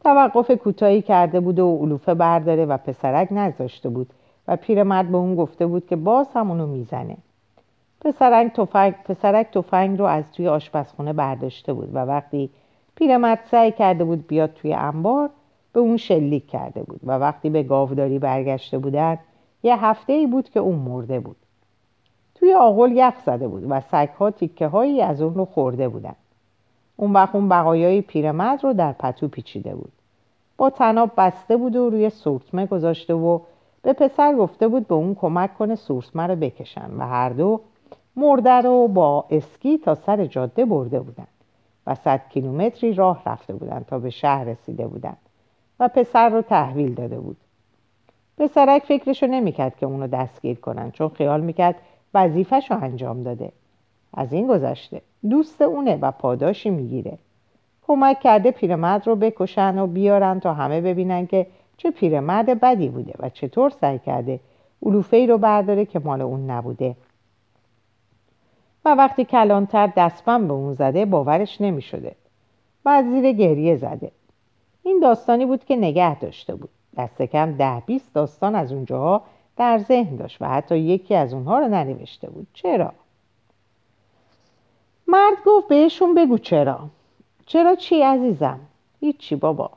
توقف 0.04 0.50
کوتاهی 0.50 1.02
کرده 1.02 1.40
بود 1.40 1.58
و 1.58 1.76
علوفه 1.76 2.14
برداره 2.14 2.64
و 2.66 2.76
پسرک 2.76 3.28
نذاشته 3.30 3.88
بود 3.88 4.10
و 4.48 4.56
پیرمرد 4.56 5.08
به 5.08 5.16
اون 5.16 5.36
گفته 5.36 5.66
بود 5.66 5.86
که 5.86 5.96
باز 5.96 6.26
هم 6.34 6.50
اونو 6.50 6.66
می‌زنه. 6.66 7.16
پسرک 8.00 8.52
تفنگ, 8.52 8.94
پسرک 8.94 9.50
تفنگ 9.50 9.98
رو 9.98 10.04
از 10.04 10.32
توی 10.32 10.48
آشپزخونه 10.48 11.12
برداشته 11.12 11.72
بود 11.72 11.90
و 11.94 11.98
وقتی 11.98 12.50
پیرمرد 12.94 13.40
سعی 13.50 13.72
کرده 13.72 14.04
بود 14.04 14.26
بیاد 14.26 14.54
توی 14.54 14.74
انبار 14.74 15.30
به 15.72 15.80
اون 15.80 15.96
شلیک 15.96 16.46
کرده 16.46 16.82
بود 16.82 17.00
و 17.04 17.12
وقتی 17.18 17.50
به 17.50 17.62
گاوداری 17.62 18.18
برگشته 18.18 18.78
بودن 18.78 19.18
یه 19.62 19.84
هفته 19.84 20.12
ای 20.12 20.26
بود 20.26 20.50
که 20.50 20.60
اون 20.60 20.74
مرده 20.74 21.20
بود. 21.20 21.36
توی 22.34 22.54
آغل 22.54 22.92
یخ 22.92 23.14
زده 23.26 23.48
بود 23.48 23.66
و 23.68 23.80
سگها 23.80 24.30
تیکه 24.30 24.66
هایی 24.66 25.02
از 25.02 25.22
اون 25.22 25.34
رو 25.34 25.44
خورده 25.44 25.88
بودن. 25.88 26.14
اون 26.96 27.12
وقت 27.12 27.34
اون 27.34 27.48
بقایای 27.48 28.00
پیرمرد 28.00 28.64
رو 28.64 28.72
در 28.72 28.92
پتو 28.92 29.28
پیچیده 29.28 29.74
بود. 29.74 29.92
با 30.56 30.70
تناب 30.70 31.10
بسته 31.16 31.56
بود 31.56 31.76
و 31.76 31.90
روی 31.90 32.10
سورتمه 32.10 32.66
گذاشته 32.66 33.14
و 33.14 33.38
به 33.86 33.92
پسر 33.92 34.34
گفته 34.34 34.68
بود 34.68 34.88
به 34.88 34.94
اون 34.94 35.14
کمک 35.14 35.58
کنه 35.58 35.74
سورتمه 35.74 36.26
رو 36.26 36.36
بکشن 36.36 36.90
و 36.98 37.06
هر 37.06 37.28
دو 37.28 37.60
مرده 38.16 38.50
رو 38.50 38.88
با 38.88 39.24
اسکی 39.30 39.78
تا 39.78 39.94
سر 39.94 40.26
جاده 40.26 40.64
برده 40.64 41.00
بودن 41.00 41.26
و 41.86 41.94
صد 41.94 42.20
کیلومتری 42.28 42.94
راه 42.94 43.22
رفته 43.26 43.52
بودن 43.52 43.84
تا 43.88 43.98
به 43.98 44.10
شهر 44.10 44.44
رسیده 44.44 44.86
بودن 44.86 45.16
و 45.80 45.88
پسر 45.88 46.28
رو 46.28 46.42
تحویل 46.42 46.94
داده 46.94 47.18
بود. 47.18 47.36
پسرک 48.38 48.82
فکرشو 48.82 49.26
نمی‌کرد 49.26 49.76
که 49.76 49.86
اونو 49.86 50.06
دستگیر 50.06 50.60
کنن 50.60 50.90
چون 50.90 51.08
خیال 51.08 51.40
می‌کرد 51.40 51.76
وظیفش 52.14 52.70
رو 52.70 52.76
انجام 52.82 53.22
داده. 53.22 53.52
از 54.14 54.32
این 54.32 54.46
گذشته 54.46 55.00
دوست 55.30 55.62
اونه 55.62 55.98
و 56.02 56.10
پاداشی 56.10 56.70
می‌گیره. 56.70 57.18
کمک 57.86 58.20
کرده 58.20 58.50
پیرمرد 58.50 59.06
رو 59.06 59.16
بکشن 59.16 59.78
و 59.78 59.86
بیارن 59.86 60.40
تا 60.40 60.54
همه 60.54 60.80
ببینن 60.80 61.26
که 61.26 61.46
چه 61.76 61.90
پیرمرد 61.90 62.60
بدی 62.60 62.88
بوده 62.88 63.14
و 63.18 63.28
چطور 63.28 63.70
سعی 63.70 63.98
کرده 63.98 64.40
علوفه 64.82 65.16
ای 65.16 65.26
رو 65.26 65.38
برداره 65.38 65.86
که 65.86 65.98
مال 65.98 66.22
اون 66.22 66.50
نبوده. 66.50 66.96
و 68.84 68.94
وقتی 68.94 69.24
کلانتر 69.24 69.92
دستم 69.96 70.48
به 70.48 70.54
اون 70.54 70.74
زده 70.74 71.04
باورش 71.04 71.60
نمی 71.60 71.82
شده 71.82 72.14
و 72.84 73.02
زیر 73.02 73.32
گریه 73.32 73.76
زده. 73.76 74.10
این 74.82 75.00
داستانی 75.00 75.46
بود 75.46 75.64
که 75.64 75.76
نگه 75.76 76.18
داشته 76.18 76.54
بود. 76.54 76.70
دست 76.96 77.22
کم 77.22 77.52
ده 77.52 77.82
بیست 77.86 78.14
داستان 78.14 78.54
از 78.54 78.72
اونجاها 78.72 79.22
در 79.56 79.78
ذهن 79.78 80.16
داشت 80.16 80.42
و 80.42 80.48
حتی 80.48 80.78
یکی 80.78 81.14
از 81.14 81.34
اونها 81.34 81.58
رو 81.58 81.68
ننوشته 81.68 82.30
بود. 82.30 82.46
چرا؟ 82.54 82.92
مرد 85.08 85.36
گفت 85.46 85.68
بهشون 85.68 86.14
بگو 86.14 86.38
چرا. 86.38 86.80
چرا 87.46 87.74
چی 87.74 88.02
عزیزم؟ 88.02 88.60
هیچی 89.00 89.36
بابا. 89.36 89.70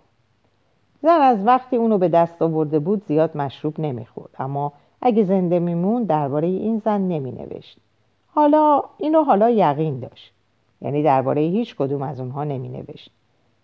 زن 1.01 1.21
از 1.21 1.45
وقتی 1.45 1.75
اونو 1.75 1.97
به 1.97 2.09
دست 2.09 2.41
آورده 2.41 2.79
بود 2.79 3.03
زیاد 3.03 3.37
مشروب 3.37 3.79
نمی‌خورد. 3.79 4.29
اما 4.39 4.73
اگه 5.01 5.23
زنده 5.23 5.59
میمون 5.59 6.03
درباره 6.03 6.47
این 6.47 6.77
زن 6.85 7.01
نمینوشت. 7.01 7.77
حالا 8.27 8.83
اینو 8.97 9.23
حالا 9.23 9.49
یقین 9.49 9.99
داشت. 9.99 10.33
یعنی 10.81 11.03
درباره 11.03 11.41
هیچ 11.41 11.75
کدوم 11.75 12.01
از 12.01 12.19
اونها 12.19 12.43
نمینوشت. 12.43 13.11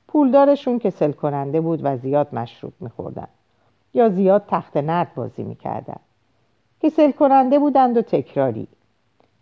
پولدارشون 0.07 0.79
که 0.79 0.89
سل 0.89 1.11
کننده 1.11 1.61
بود 1.61 1.79
و 1.83 1.97
زیاد 1.97 2.35
مشروب 2.35 2.73
میخوردن. 2.79 3.27
یا 3.93 4.09
زیاد 4.09 4.43
تخت 4.47 4.77
نرد 4.77 5.15
بازی 5.15 5.43
می‌کردن. 5.43 5.99
کسل 6.83 7.11
کننده 7.11 7.59
بودند 7.59 7.97
و 7.97 8.01
تکراری. 8.01 8.67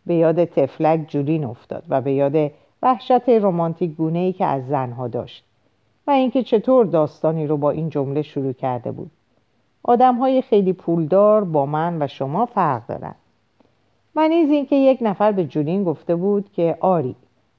به 0.06 0.16
یاد 0.16 0.46
تفلک 0.46 1.06
جولین 1.08 1.46
افتاد 1.46 1.84
و 1.90 2.02
به 2.02 2.14
یاد 2.14 2.52
وحشت 2.82 3.30
رمانتیک 3.30 3.96
گونه 3.96 4.20
ای 4.20 4.34
که 4.34 4.46
از 4.46 4.68
زنها 4.68 5.08
داشت. 5.08 5.44
و 6.08 6.12
اینکه 6.12 6.44
چطور 6.44 6.86
داستانی 6.86 7.48
رو 7.48 7.58
با 7.58 7.72
این 7.72 7.90
جمله 7.90 8.22
شروع 8.22 8.54
کرده 8.54 8.92
بود. 8.92 9.12
آدم 9.84 10.16
های 10.16 10.42
خیلی 10.42 10.74
پولدار 10.74 11.44
با 11.44 11.66
من 11.66 12.02
و 12.02 12.08
شما 12.08 12.46
فرق 12.46 12.88
دارن. 12.88 13.16
و 14.16 14.28
نیز 14.28 14.50
اینکه 14.50 14.76
یک 14.76 14.98
نفر 15.02 15.32
به 15.32 15.46
جولین 15.46 15.84
گفته 15.84 16.16
بود 16.16 16.52
که 16.52 16.78
آری 16.80 17.16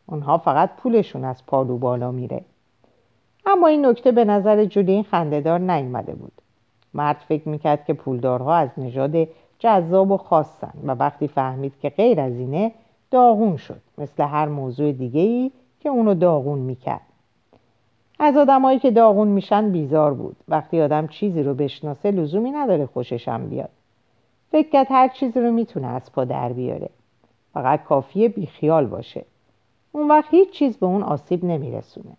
اونها 0.06 0.38
فقط 0.38 0.76
پولشون 0.76 1.24
از 1.24 1.46
پالو 1.46 1.78
بالا 1.78 2.12
میره. 2.12 2.44
اما 3.46 3.66
این 3.66 3.86
نکته 3.86 4.12
به 4.12 4.24
نظر 4.24 4.64
جولین 4.64 5.02
خندهدار 5.02 5.58
نیامده 5.58 6.14
بود. 6.14 6.32
مرد 6.94 7.16
فکر 7.28 7.48
می‌کرد 7.48 7.84
که 7.84 7.94
پولدارها 7.94 8.54
از 8.54 8.68
نژاد 8.76 9.28
جذاب 9.58 10.10
و 10.10 10.16
خاصن 10.16 10.72
و 10.86 10.94
وقتی 10.94 11.28
فهمید 11.28 11.72
که 11.80 11.88
غیر 11.88 12.20
از 12.20 12.32
اینه 12.32 12.72
داغون 13.10 13.56
شد. 13.56 13.80
مثل 13.98 14.22
هر 14.22 14.48
موضوع 14.48 14.92
دیگه 14.92 15.20
ای 15.20 15.50
که 15.80 15.88
اونو 15.88 16.14
داغون 16.14 16.58
می‌کرد. 16.58 17.13
از 18.18 18.36
آدمایی 18.36 18.78
که 18.78 18.90
داغون 18.90 19.28
میشن 19.28 19.72
بیزار 19.72 20.14
بود. 20.14 20.36
وقتی 20.48 20.80
آدم 20.80 21.06
چیزی 21.06 21.42
رو 21.42 21.54
بشناسه 21.54 22.10
لزومی 22.10 22.50
نداره 22.50 22.86
خوششم 22.86 23.46
بیاد. 23.46 23.70
فکر 24.50 24.84
هر 24.88 25.08
چیزی 25.08 25.40
رو 25.40 25.52
می‌تونه 25.52 25.86
از 25.86 26.12
پا 26.12 26.24
در 26.24 26.52
بیاره. 26.52 26.88
فقط 27.54 27.84
کافیه 27.84 28.28
بیخیال 28.28 28.86
باشه. 28.86 29.24
اون 29.92 30.08
وقت 30.08 30.28
هیچ 30.30 30.50
چیز 30.50 30.76
به 30.76 30.86
اون 30.86 31.02
آسیب 31.02 31.44
نمیرسونه. 31.44 32.16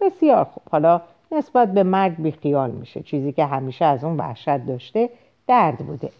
بسیار 0.00 0.44
خوب. 0.44 0.62
حالا 0.70 1.00
نسبت 1.32 1.72
به 1.72 1.82
مرگ 1.82 2.22
بیخیال 2.22 2.70
میشه. 2.70 3.02
چیزی 3.02 3.32
که 3.32 3.44
همیشه 3.44 3.84
از 3.84 4.04
اون 4.04 4.16
وحشت 4.16 4.66
داشته 4.66 5.10
درد 5.46 5.78
بوده. 5.78 6.10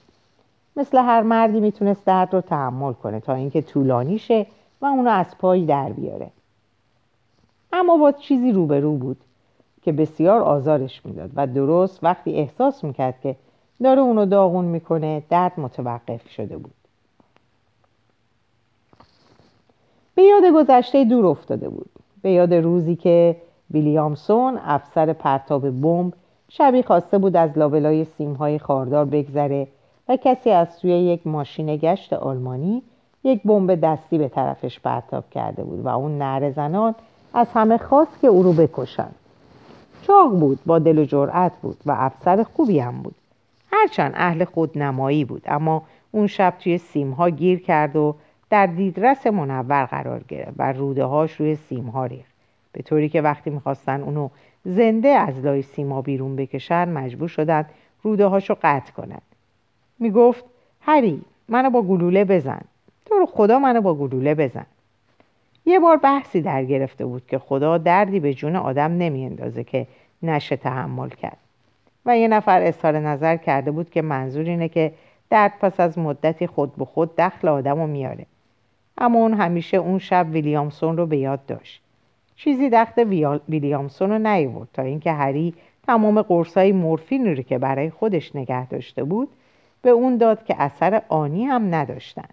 مثل 0.76 0.98
هر 0.98 1.22
مردی 1.22 1.60
می‌تونست 1.60 2.04
درد 2.04 2.34
رو 2.34 2.40
تحمل 2.40 2.92
کنه 2.92 3.20
تا 3.20 3.34
اینکه 3.34 3.62
طولانی 3.62 4.18
شه 4.18 4.46
و 4.80 4.86
اونو 4.86 5.10
از 5.10 5.38
پایی 5.38 5.66
در 5.66 5.88
بیاره. 5.92 6.30
اما 7.72 7.96
با 7.96 8.12
چیزی 8.12 8.52
روبرو 8.52 8.96
بود 8.96 9.16
که 9.82 9.92
بسیار 9.92 10.40
آزارش 10.40 11.06
می‌داد 11.06 11.30
و 11.34 11.46
درست 11.46 12.04
وقتی 12.04 12.32
احساس 12.32 12.84
می‌کرد 12.84 13.20
که 13.20 13.36
داره 13.82 14.00
اونو 14.00 14.26
داغون 14.26 14.64
می‌کنه 14.64 15.22
درد 15.30 15.60
متوقف 15.60 16.28
شده 16.28 16.56
بود. 16.56 16.74
به 20.14 20.22
یاد 20.22 20.42
گذشته 20.54 21.04
دور 21.04 21.26
افتاده 21.26 21.68
بود. 21.68 21.90
به 22.22 22.30
یاد 22.30 22.54
روزی 22.54 22.96
که 22.96 23.36
ویلیامسون 23.70 24.58
افسر 24.64 25.12
پرتاب 25.12 25.70
بمب 25.80 26.12
شبی 26.48 26.82
خواسته 26.82 27.18
بود 27.18 27.36
از 27.36 27.58
لابلای 27.58 28.04
سیمهای 28.04 28.58
خاردار 28.58 29.04
بگذره 29.04 29.68
و 30.08 30.16
کسی 30.16 30.50
از 30.50 30.74
سوی 30.74 30.90
یک 30.90 31.26
ماشین 31.26 31.76
گشت 31.76 32.12
آلمانی 32.12 32.82
یک 33.24 33.42
بمب 33.42 33.74
دستی 33.74 34.18
به 34.18 34.28
طرفش 34.28 34.80
پرتاب 34.80 35.30
کرده 35.30 35.64
بود 35.64 35.84
و 35.84 35.88
اون 35.88 36.18
نهر 36.18 36.50
زنان 36.50 36.94
از 37.34 37.46
همه 37.54 37.78
خواست 37.78 38.20
که 38.20 38.26
او 38.26 38.42
رو 38.42 38.52
بکشن 38.52 39.10
چاق 40.02 40.38
بود 40.40 40.58
با 40.66 40.78
دل 40.78 40.98
و 40.98 41.04
جرأت 41.04 41.52
بود 41.62 41.76
و 41.86 41.92
افسر 41.92 42.42
خوبی 42.42 42.78
هم 42.78 43.02
بود. 43.02 43.14
هرچند 43.72 44.12
اهل 44.16 44.44
خودنمایی 44.44 45.24
بود 45.24 45.42
اما 45.46 45.82
اون 46.10 46.26
شب 46.26 46.54
توی 46.60 46.78
سیمها 46.78 47.30
گیر 47.30 47.60
کرد 47.60 47.96
و 47.96 48.14
در 48.50 48.66
دیدرس 48.66 49.26
منور 49.26 49.84
قرار 49.84 50.24
گرفت 50.28 50.54
و 50.56 50.72
روده 50.72 51.04
هاش 51.04 51.32
روی 51.32 51.56
سیمها 51.56 52.06
ریخت. 52.06 52.32
به 52.72 52.82
طوری 52.82 53.08
که 53.08 53.22
وقتی 53.22 53.50
می‌خواستن 53.50 54.02
اونو 54.02 54.28
زنده 54.64 55.08
از 55.08 55.44
لای 55.44 55.62
سیما 55.62 56.02
بیرون 56.02 56.36
بکشن 56.36 56.88
مجبور 56.88 57.28
شدن 57.28 57.66
روده 58.02 58.26
هاشو 58.26 58.56
قطع 58.62 58.92
کنند 58.92 59.22
می‌گفت 59.98 60.44
هری 60.80 61.22
منو 61.48 61.70
با 61.70 61.82
گلوله 61.82 62.24
بزن. 62.24 62.60
تو 63.06 63.14
رو 63.14 63.26
خدا 63.26 63.58
منو 63.58 63.80
با 63.80 63.94
گلوله 63.94 64.34
بزن. 64.34 64.66
یه 65.68 65.78
بار 65.78 65.96
بحثی 65.96 66.40
در 66.40 66.64
گرفته 66.64 67.06
بود 67.06 67.26
که 67.26 67.38
خدا 67.38 67.78
دردی 67.78 68.20
به 68.20 68.34
جون 68.34 68.56
آدم 68.56 68.92
نمیاندازه 68.92 69.64
که 69.64 69.86
نشه 70.22 70.56
تحمل 70.56 71.08
کرد. 71.08 71.36
و 72.06 72.18
یه 72.18 72.28
نفر 72.28 72.62
اظهار 72.62 72.98
نظر 72.98 73.36
کرده 73.36 73.70
بود 73.70 73.90
که 73.90 74.02
منظور 74.02 74.44
اینه 74.44 74.68
که 74.68 74.92
درد 75.30 75.52
پس 75.60 75.80
از 75.80 75.98
مدتی 75.98 76.46
خود 76.46 76.76
به 76.76 76.84
خود 76.84 77.16
دخل 77.16 77.48
آدم 77.48 77.80
رو 77.80 77.86
میاره. 77.86 78.26
اما 78.98 79.18
اون 79.18 79.34
همیشه 79.34 79.76
اون 79.76 79.98
شب 79.98 80.26
ویلیامسون 80.30 80.96
رو 80.96 81.06
به 81.06 81.16
یاد 81.16 81.46
داشت. 81.46 81.82
چیزی 82.36 82.70
دخت 82.70 82.98
ویلیامسون 83.48 84.10
رو 84.10 84.18
نیورد 84.18 84.68
تا 84.72 84.82
اینکه 84.82 85.12
هری 85.12 85.54
تمام 85.86 86.22
قرصای 86.22 86.72
مورفین 86.72 87.26
رو 87.26 87.42
که 87.42 87.58
برای 87.58 87.90
خودش 87.90 88.36
نگه 88.36 88.66
داشته 88.66 89.04
بود 89.04 89.28
به 89.82 89.90
اون 89.90 90.16
داد 90.16 90.44
که 90.44 90.54
اثر 90.58 91.02
آنی 91.08 91.44
هم 91.44 91.74
نداشتن. 91.74 92.28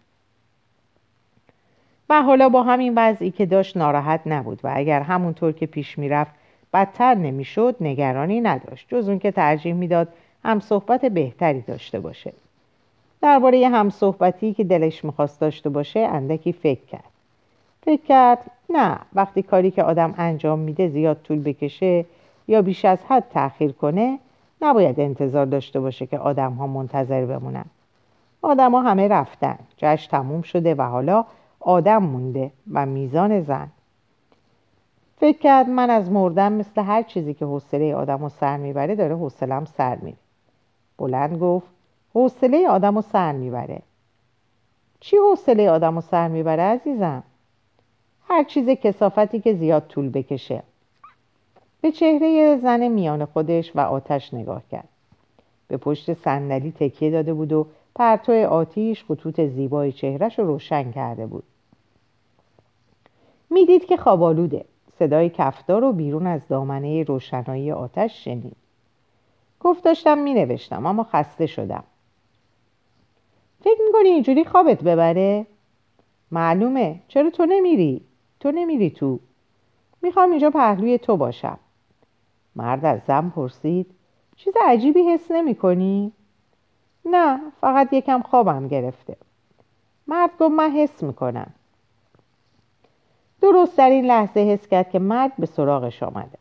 و 2.09 2.21
حالا 2.21 2.49
با 2.49 2.63
همین 2.63 2.93
وضعی 2.95 3.31
که 3.31 3.45
داشت 3.45 3.77
ناراحت 3.77 4.21
نبود 4.25 4.59
و 4.63 4.71
اگر 4.75 5.01
همونطور 5.01 5.51
که 5.51 5.65
پیش 5.65 5.97
می‌رفت 5.97 6.31
بدتر 6.73 7.15
نمی‌شد 7.15 7.75
نگرانی 7.81 8.41
نداشت. 8.41 8.87
جز 8.89 9.09
اون 9.09 9.19
که 9.19 9.31
ترجیح 9.31 9.73
می‌داد 9.73 10.07
هم 10.45 10.59
صحبت 10.59 11.05
بهتری 11.05 11.61
داشته 11.61 11.99
باشه. 11.99 12.33
درباره 13.21 13.67
هم 13.69 13.89
صحبتی 13.89 14.53
که 14.53 14.63
دلش 14.63 15.05
می‌خواست 15.05 15.39
داشته 15.39 15.69
باشه 15.69 15.99
اندکی 15.99 16.53
فکر 16.53 16.85
کرد. 16.85 17.11
فکر 17.81 18.01
کرد 18.01 18.51
نه 18.69 18.97
وقتی 19.13 19.41
کاری 19.41 19.71
که 19.71 19.83
آدم 19.83 20.13
انجام 20.17 20.59
میده 20.59 20.87
زیاد 20.87 21.21
طول 21.23 21.43
بکشه 21.43 22.05
یا 22.47 22.61
بیش 22.61 22.85
از 22.85 22.99
حد 23.07 23.23
تأخیر 23.33 23.71
کنه 23.71 24.19
نباید 24.61 24.99
انتظار 24.99 25.45
داشته 25.45 25.79
باشه 25.79 26.05
که 26.05 26.19
آدم 26.19 26.53
ها 26.53 26.67
منتظر 26.67 27.25
بمونن. 27.25 27.65
آدم 28.41 28.71
ها 28.71 28.81
همه 28.81 29.07
رفتن. 29.07 29.57
جشن 29.77 30.11
تموم 30.11 30.41
شده 30.41 30.75
و 30.75 30.81
حالا 30.81 31.25
آدم 31.65 31.97
مونده 31.97 32.51
و 32.71 32.85
میزان 32.85 33.41
زن. 33.41 33.67
فکر 35.17 35.37
کرد 35.37 35.69
من 35.69 35.89
از 35.89 36.11
مردم 36.11 36.53
مثل 36.53 36.81
هر 36.81 37.03
چیزی 37.03 37.33
که 37.33 37.45
حوصله 37.45 37.95
آدم 37.95 38.23
رو 38.23 38.29
سر 38.29 38.57
می‌بره 38.57 38.95
داره 38.95 39.15
حوصلم 39.15 39.65
سر 39.65 39.95
میره. 39.95 40.17
بلند 40.97 41.37
گفت 41.37 41.67
حوصله 42.13 42.67
آدم 42.69 42.95
رو 42.95 43.01
سر 43.01 43.31
می‌بره. 43.31 43.81
چی 44.99 45.17
حوصله 45.17 45.69
آدم 45.69 45.95
رو 45.95 46.01
سر 46.01 46.27
می‌بره 46.27 46.63
عزیزم؟ 46.63 47.23
هر 48.27 48.43
چیز 48.43 48.69
کسافتی 48.69 49.39
که 49.39 49.53
زیاد 49.53 49.87
طول 49.87 50.09
بکشه. 50.09 50.63
به 51.81 51.91
چهره 51.91 52.57
زن 52.57 52.87
میان 52.87 53.25
خودش 53.25 53.75
و 53.75 53.79
آتش 53.79 54.33
نگاه 54.33 54.61
کرد. 54.71 54.89
به 55.67 55.77
پشت 55.77 56.13
صندلی 56.13 56.71
تکیه 56.71 57.11
داده 57.11 57.33
بود 57.33 57.53
و 57.53 57.67
پرتو 57.95 58.31
آتیش 58.31 59.03
خطوط 59.03 59.41
زیبای 59.41 59.91
چهرش 59.91 60.39
رو 60.39 60.45
روشن 60.47 60.91
کرده 60.91 61.25
بود. 61.25 61.43
می‌دید 63.55 63.85
که 63.85 63.97
خوابالوده 63.97 64.65
صدای 64.99 65.29
کفدار 65.29 65.81
رو 65.81 65.93
بیرون 65.93 66.27
از 66.27 66.47
دامنه 66.47 67.03
روشنایی 67.03 67.71
آتش 67.71 68.23
شنید. 68.23 68.55
گفت 69.59 69.83
داشتم 69.83 70.17
می 70.17 70.33
نوشتم 70.33 70.85
اما 70.85 71.03
خسته 71.03 71.45
شدم. 71.45 71.83
فکر 73.61 73.81
می‌کنی 73.85 74.09
اینجوری 74.09 74.45
خوابت 74.45 74.83
ببره؟ 74.83 75.45
معلومه. 76.31 76.99
چرا 77.07 77.29
تو 77.29 77.45
نمیری؟ 77.45 78.01
تو 78.39 78.51
نمیری 78.51 78.89
تو. 78.89 79.19
می‌خوام 80.01 80.31
اینجا 80.31 80.49
پهلوی 80.49 80.97
تو 80.97 81.17
باشم. 81.17 81.57
مرد 82.55 82.85
از 82.85 83.01
زن 83.07 83.29
پرسید 83.29 83.91
چیز 84.35 84.53
عجیبی 84.65 85.03
حس 85.03 85.31
نمی 85.31 85.55
کنی؟ 85.55 86.11
نه 87.05 87.39
فقط 87.61 87.93
یکم 87.93 88.21
خوابم 88.21 88.67
گرفته. 88.67 89.17
مرد 90.07 90.31
گفت 90.39 90.51
من 90.55 90.71
حس 90.71 91.03
می‌کنم. 91.03 91.53
درست 93.45 93.77
در 93.77 93.89
این 93.89 94.05
لحظه 94.05 94.39
حس 94.39 94.67
کرد 94.67 94.89
که 94.89 94.99
مرد 94.99 95.31
به 95.39 95.45
سراغش 95.45 96.03
آمده. 96.03 96.37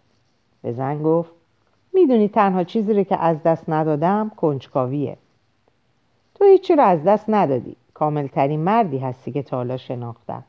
به 0.62 0.72
زن 0.72 1.02
گفت 1.02 1.30
می‌دونی 1.92 2.28
تنها 2.28 2.64
چیزی 2.64 2.94
رو 2.94 3.02
که 3.02 3.16
از 3.16 3.42
دست 3.42 3.68
ندادم 3.68 4.32
کنجکاویه. 4.36 5.16
تو 6.34 6.44
هیچی 6.44 6.76
رو 6.76 6.82
از 6.82 7.04
دست 7.04 7.24
ندادی. 7.28 7.76
کاملترین 7.94 8.60
مردی 8.60 8.98
هستی 8.98 9.32
که 9.32 9.42
تا 9.42 9.56
حالا 9.56 9.76
شناختم. 9.76 10.44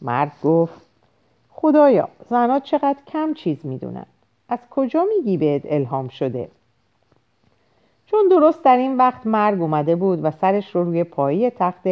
مرد 0.00 0.32
گفت 0.42 0.80
خدایا 1.50 2.08
زنها 2.28 2.60
چقدر 2.60 2.98
کم 3.06 3.34
چیز 3.34 3.66
می‌دونن. 3.66 4.06
از 4.48 4.58
کجا 4.70 5.04
میگی 5.16 5.36
بهت 5.36 5.62
الهام 5.64 6.08
شده؟ 6.08 6.48
چون 8.06 8.28
درست 8.30 8.64
در 8.64 8.76
این 8.76 8.96
وقت 8.96 9.26
مرگ 9.26 9.60
اومده 9.60 9.96
بود 9.96 10.24
و 10.24 10.30
سرش 10.30 10.74
رو 10.74 10.84
روی 10.84 11.04
پایی 11.04 11.50
تخت 11.50 11.82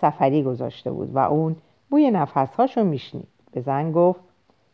سفری 0.00 0.42
گذاشته 0.42 0.90
بود 0.90 1.14
و 1.14 1.18
اون 1.18 1.56
بوی 1.94 2.10
نفسهاشو 2.10 2.84
میشنید. 2.84 3.28
به 3.52 3.60
زن 3.60 3.92
گفت 3.92 4.20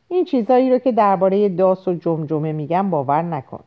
این 0.08 0.24
چیزایی 0.24 0.70
رو 0.70 0.78
که 0.78 0.92
درباره 0.92 1.48
داس 1.48 1.88
و 1.88 1.94
جمجمه 1.94 2.52
میگم 2.52 2.90
باور 2.90 3.22
نکن. 3.22 3.64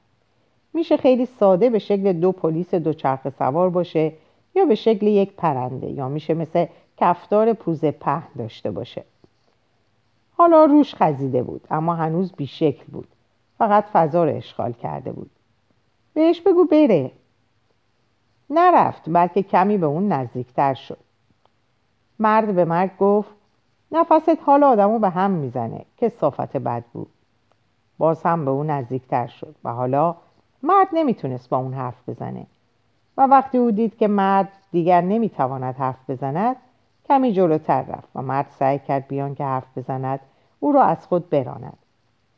میشه 0.74 0.98
خیلی 0.98 1.26
ساده 1.26 1.70
به 1.70 1.80
شکل 1.80 2.14
دو 2.14 2.32
پلیس 2.32 2.76
دوچرخه 2.76 3.30
سوار 3.30 3.70
باشه 3.70 4.14
یا 4.56 4.66
به 4.66 4.76
شکل 4.76 5.08
یک 5.08 5.34
پرنده 5.34 5.88
یا 5.88 6.10
میشه 6.10 6.34
مثل 6.34 6.66
کفتار 6.98 7.54
پوزه 7.54 7.92
پهن 7.92 8.28
داشته 8.38 8.72
باشه. 8.72 9.04
حالا 10.38 10.66
روش 10.66 10.96
خزیده 10.96 11.44
بود 11.44 11.68
اما 11.72 11.96
هنوز 11.96 12.34
بیشکل 12.34 12.86
بود. 12.92 13.08
فقط 13.58 13.86
فضا 13.86 14.24
رو 14.24 14.36
اشغال 14.36 14.72
کرده 14.74 15.12
بود. 15.12 15.32
بهش 16.14 16.42
بگو 16.42 16.66
بره. 16.66 17.12
نرفت 18.50 19.02
بلکه 19.08 19.44
کمی 19.44 19.78
به 19.78 19.86
اون 19.86 20.12
نزدیکتر 20.12 20.74
شد. 20.74 20.98
مرد 22.20 22.56
به 22.56 22.66
مرد 22.66 22.98
گفت 22.98 23.43
نفست 23.94 24.40
حال 24.46 24.64
آدمو 24.64 25.00
به 25.00 25.10
هم 25.10 25.32
می‌زنه 25.32 25.86
که 25.98 26.10
صافت 26.10 26.58
بد 26.58 26.84
بود. 26.94 27.10
باز 27.98 28.24
هم 28.24 28.46
به 28.46 28.52
اون 28.52 28.70
نزدیکتر 28.70 29.28
شد 29.28 29.56
و 29.64 29.74
حالا 29.74 30.16
مرد 30.64 30.88
نمی‌تونست 30.94 31.50
با 31.50 31.58
اون 31.58 31.74
حرف 31.74 32.10
بزنه. 32.10 32.46
و 33.18 33.28
وقتی 33.28 33.58
او 33.58 33.72
دید 33.72 33.98
که 33.98 34.08
مرد 34.08 34.50
دیگر 34.72 35.02
نمی‌تواند 35.02 35.76
حرف 35.76 36.10
بزند 36.10 36.56
کمی 37.08 37.34
جلوتر 37.34 37.82
رفت 37.82 38.10
و 38.16 38.22
مرد 38.22 38.48
سعی 38.50 38.80
کرد 38.80 39.08
بیان 39.08 39.36
که 39.36 39.44
حرف 39.44 39.78
بزند 39.78 40.20
او 40.60 40.72
را 40.72 40.84
از 40.84 41.08
خود 41.08 41.30
براند. 41.30 41.78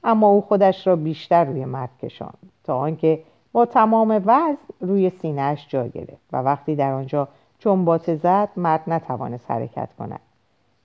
اما 0.04 0.28
او 0.28 0.42
خودش 0.42 0.88
را 0.88 0.96
بیشتر 0.96 1.46
روی 1.46 1.66
مرد 1.66 1.98
کشاند 2.02 2.52
تا 2.64 2.78
آنکه 2.78 3.24
با 3.52 3.66
تمام 3.66 4.22
وزن 4.26 4.58
روی 4.80 5.10
سینهاش 5.10 5.68
جا 5.70 5.88
گرفت 5.88 6.28
و 6.34 6.38
وقتی 6.38 6.76
در 6.76 6.92
آنجا 6.92 7.28
چنبات 7.60 8.16
زد 8.16 8.50
مرد 8.58 8.82
نتوانست 8.88 9.52
حرکت 9.52 9.90
کند. 10.00 10.20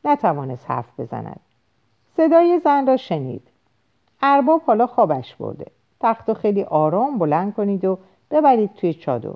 نتوانست 0.05 0.71
حرف 0.71 1.01
بزند. 1.01 1.41
صدای 2.17 2.59
زن 2.59 2.87
را 2.87 2.97
شنید. 2.97 3.43
ارباب 4.23 4.63
حالا 4.63 4.87
خوابش 4.87 5.35
برده. 5.35 5.67
تخت 6.01 6.33
خیلی 6.33 6.63
آرام 6.63 7.19
بلند 7.19 7.55
کنید 7.55 7.85
و 7.85 7.99
ببرید 8.31 8.75
توی 8.75 8.95
چادر. 8.95 9.35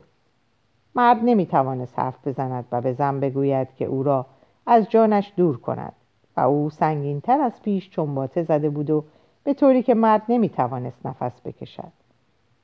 مرد 0.95 1.19
نمی‌توانست 1.23 1.99
حرف 1.99 2.27
بزند 2.27 2.65
و 2.73 2.81
به 2.81 2.93
زن 2.93 3.21
بگوید 3.21 3.69
که 3.77 3.85
او 3.85 4.03
را 4.03 4.27
از 4.67 4.91
جانش 4.91 5.33
دور 5.37 5.61
کند 5.61 5.93
و 6.37 6.41
او 6.41 6.71
سنگینتر 6.71 7.41
از 7.41 7.63
پیش 7.63 7.91
چنباته 7.91 8.43
زده 8.43 8.71
بود 8.71 8.91
و 8.91 9.05
به 9.45 9.55
طوری 9.55 9.83
که 9.83 9.95
مرد 9.95 10.23
نمی‌توانست 10.29 11.07
نفس 11.07 11.41
بکشد. 11.45 11.93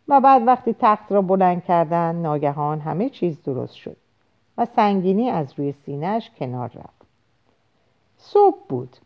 و 0.08 0.20
بعد 0.20 0.46
وقتی 0.46 0.76
تخت 0.78 1.12
را 1.12 1.22
بلند 1.22 1.64
کردن 1.64 2.16
ناگهان 2.16 2.80
همه 2.80 3.08
چیز 3.08 3.42
درست 3.42 3.74
شد 3.74 3.96
و 4.58 4.64
سنگینی 4.64 5.30
از 5.30 5.52
روی 5.58 5.72
سینهش 5.72 6.30
کنار 6.38 6.68
رفت. 6.74 6.99
صبح 8.22 8.58
بود 8.68 8.96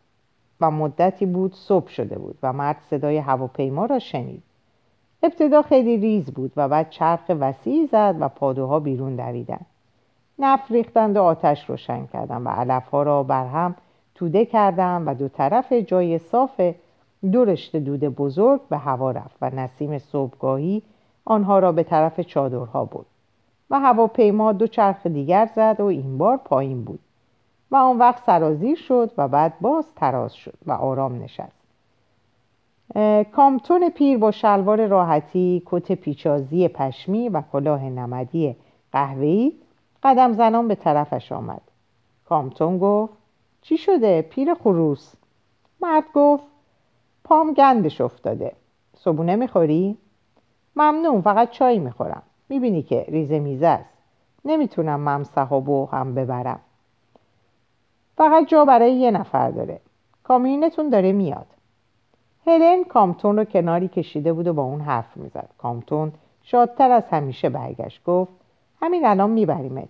و 0.61 0.71
مدتی 0.71 1.27
بود 1.27 1.55
صبح 1.55 1.89
شده 1.89 2.19
بود 2.19 2.39
و 2.43 2.53
مرد 2.53 2.77
صدای 2.91 3.19
هواپیما 3.19 3.87
را 3.87 3.99
شنید. 3.99 4.43
ابتدا 5.23 5.63
خیلی 5.63 5.97
ریز 5.97 6.31
بود 6.31 6.53
و 6.57 6.69
بعد 6.69 6.91
چرخ 6.91 7.21
وسیعی 7.29 7.87
زد 7.87 8.17
و 8.21 8.29
پادوها 8.29 8.81
بیرون 8.81 9.17
دویدند 9.17 9.67
نفت 10.39 10.73
ریختند 10.73 11.17
و 11.17 11.23
آتش 11.23 11.71
روشن 11.71 12.07
کردند 12.07 12.47
و 12.47 12.49
علفها 12.49 13.03
را 13.03 13.23
بر 13.23 13.47
هم 13.47 13.77
توده 14.15 14.45
کردند 14.45 15.09
و 15.09 15.15
دو 15.15 15.29
طرف 15.29 15.73
جای 15.73 16.19
صاف 16.19 16.61
دو 17.33 17.45
رشته 17.45 17.81
دود 17.81 18.01
بزرگ 18.01 18.61
به 18.69 18.79
هوا 18.79 19.11
رفت 19.11 19.37
و 19.41 19.51
نسیم 19.51 19.99
صبحگاهی 19.99 20.83
آنها 21.25 21.59
را 21.59 21.73
به 21.73 21.83
طرف 21.83 22.21
چادرها 22.21 22.85
بود 22.85 23.07
و 23.71 23.81
هواپیما 23.81 24.53
دو 24.53 24.67
چرخ 24.67 25.07
دیگر 25.07 25.51
زد 25.57 25.77
و 25.79 25.85
این 25.85 26.19
بار 26.19 26.37
پایین 26.37 26.85
بود. 26.85 27.01
و 27.75 27.77
آن 27.77 27.99
وقت 27.99 28.23
سرازیر 28.25 28.77
شد 28.77 29.11
و 29.19 29.29
بعد 29.29 29.55
باز 29.61 29.95
تراز 29.97 30.35
شد 30.35 30.59
و 30.67 30.73
آرام 30.73 31.23
نشست. 31.23 31.65
کامتون 33.33 33.91
پیر 33.91 34.19
با 34.19 34.31
شلوار 34.31 34.87
راحتی 34.87 35.63
کت 35.67 35.93
پیچازی 35.93 36.69
پشمی 36.69 37.29
و 37.29 37.43
کلاه 37.53 37.85
نمدی 37.85 38.57
قهوه‌ای 38.93 39.53
قدم 40.03 40.33
زنان 40.33 40.69
به 40.69 40.75
طرفش 40.75 41.33
آمد. 41.33 41.61
کامتون 42.25 42.79
گفت 42.79 43.13
چی 43.63 43.79
شده 43.79 44.23
پیر 44.23 44.55
خروس؟ 44.55 45.15
مرد 45.81 46.05
گفت 46.15 46.45
پام 47.25 47.55
گندش 47.55 48.01
افتاده. 48.01 48.53
صبونه 48.97 49.37
می‌خوری؟ 49.37 49.99
ممنون 50.77 51.21
فقط 51.21 51.51
چای 51.51 51.79
می‌خورم. 51.79 52.23
می‌بینی 52.49 52.83
که 52.83 53.05
ریزه 53.09 53.39
میزه 53.39 53.67
است. 53.67 53.91
نمی‌تونم 54.45 55.01
ممسحابو 55.01 55.87
هم 55.87 56.15
ببرم. 56.15 56.61
فقط 58.17 58.47
جا 58.47 58.65
برای 58.65 58.93
یه 58.93 59.11
نفر 59.11 59.51
داره. 59.51 59.81
کامیونتون 60.25 60.89
داره 60.89 61.13
میاد. 61.13 61.47
هلن 62.47 62.85
کامتون 62.85 63.37
رو 63.39 63.45
کناری 63.45 63.89
کشیده 63.89 64.33
بود 64.33 64.47
و 64.47 64.53
با 64.53 64.63
اون 64.63 64.81
حرف 64.81 65.17
می‌زد. 65.17 65.49
کامتون 65.59 66.13
شادتر 66.43 66.91
از 66.91 67.09
همیشه 67.11 67.49
برگشت. 67.49 68.05
گفت 68.05 68.33
همین 68.83 69.07
الان 69.07 69.31
میبریمت. 69.31 69.89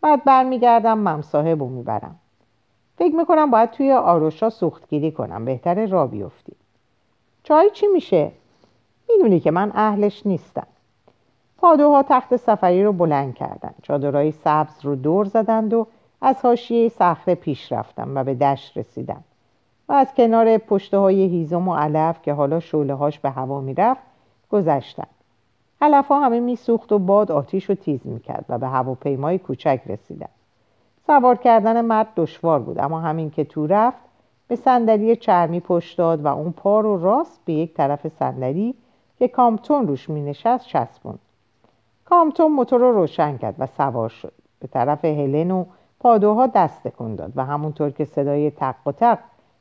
بعد 0.00 0.24
برمیگردم 0.24 0.98
ممصاحب 0.98 1.60
رو 1.60 1.68
می‌برم. 1.68 2.16
فکر 2.98 3.14
می‌کنم 3.14 3.50
باید 3.50 3.70
توی 3.70 3.92
آروشا 3.92 4.50
سوختگیری 4.50 5.12
کنم. 5.12 5.44
بهتر 5.44 5.86
را 5.86 6.06
بیفتی. 6.06 6.52
چای 7.42 7.70
چی 7.70 7.86
میشه؟ 7.86 8.30
می‌دونی 9.08 9.40
که 9.40 9.50
من 9.50 9.72
اهلش 9.74 10.26
نیستم. 10.26 10.66
پادوها 11.58 12.02
تخت 12.02 12.36
سفری 12.36 12.84
رو 12.84 12.92
بلند 12.92 13.34
کردند 13.34 13.74
چادرهای 13.82 14.32
سبز 14.32 14.84
رو 14.84 14.94
دور 14.94 15.24
زدند 15.24 15.74
و 15.74 15.86
از 16.22 16.36
حاشیه 16.42 16.88
صخره 16.88 17.34
پیش 17.34 17.72
رفتم 17.72 18.16
و 18.16 18.24
به 18.24 18.34
دشت 18.34 18.78
رسیدم 18.78 19.24
و 19.88 19.92
از 19.92 20.14
کنار 20.14 20.58
پشته 20.58 20.98
های 20.98 21.22
هیزم 21.22 21.68
و 21.68 21.74
علف 21.74 22.22
که 22.22 22.32
حالا 22.32 22.60
شوله 22.60 22.94
هاش 22.94 23.18
به 23.18 23.30
هوا 23.30 23.60
می‌رفت 23.60 24.02
گذشتم. 24.50 25.06
علف 25.80 26.08
ها 26.08 26.20
همه 26.20 26.40
میسوخت 26.40 26.92
و 26.92 26.98
باد 26.98 27.32
آتیش 27.32 27.64
رو 27.64 27.74
تیز 27.74 28.06
می‌کرد 28.06 28.44
و 28.48 28.58
به 28.58 28.68
هواپیمای 28.68 29.38
کوچک 29.38 29.80
رسیدم. 29.86 30.28
سوار 31.06 31.36
کردن 31.36 31.80
مرد 31.80 32.08
دشوار 32.16 32.60
بود 32.60 32.78
اما 32.78 33.00
همین 33.00 33.30
که 33.30 33.44
تو 33.44 33.66
رفت 33.66 33.98
به 34.48 34.56
صندلی 34.56 35.16
چرمی 35.16 35.60
پشت 35.60 35.98
داد 35.98 36.24
و 36.24 36.26
اون 36.26 36.52
پا 36.52 36.80
رو 36.80 37.02
راست 37.02 37.40
به 37.44 37.52
یک 37.52 37.74
طرف 37.74 38.08
صندلی 38.08 38.74
که 39.18 39.28
کامتون 39.28 39.88
روش 39.88 40.10
می 40.10 40.22
نشست 40.22 40.66
چسبوند. 40.66 41.18
کامتون 42.04 42.52
موتور 42.52 42.80
رو 42.80 42.92
روشن 42.92 43.38
کرد 43.38 43.54
و 43.58 43.66
سوار 43.66 44.08
شد. 44.08 44.32
به 44.60 44.68
طرف 44.68 45.04
هلن 45.04 45.50
و 45.50 45.64
پادوها 46.00 46.46
دست 46.46 46.82
تکون 46.82 47.14
داد 47.14 47.32
و 47.36 47.44
همونطور 47.44 47.90
که 47.90 48.04
صدای 48.04 48.50
تق 48.50 48.74
و 48.86 48.92
تق 48.92 49.18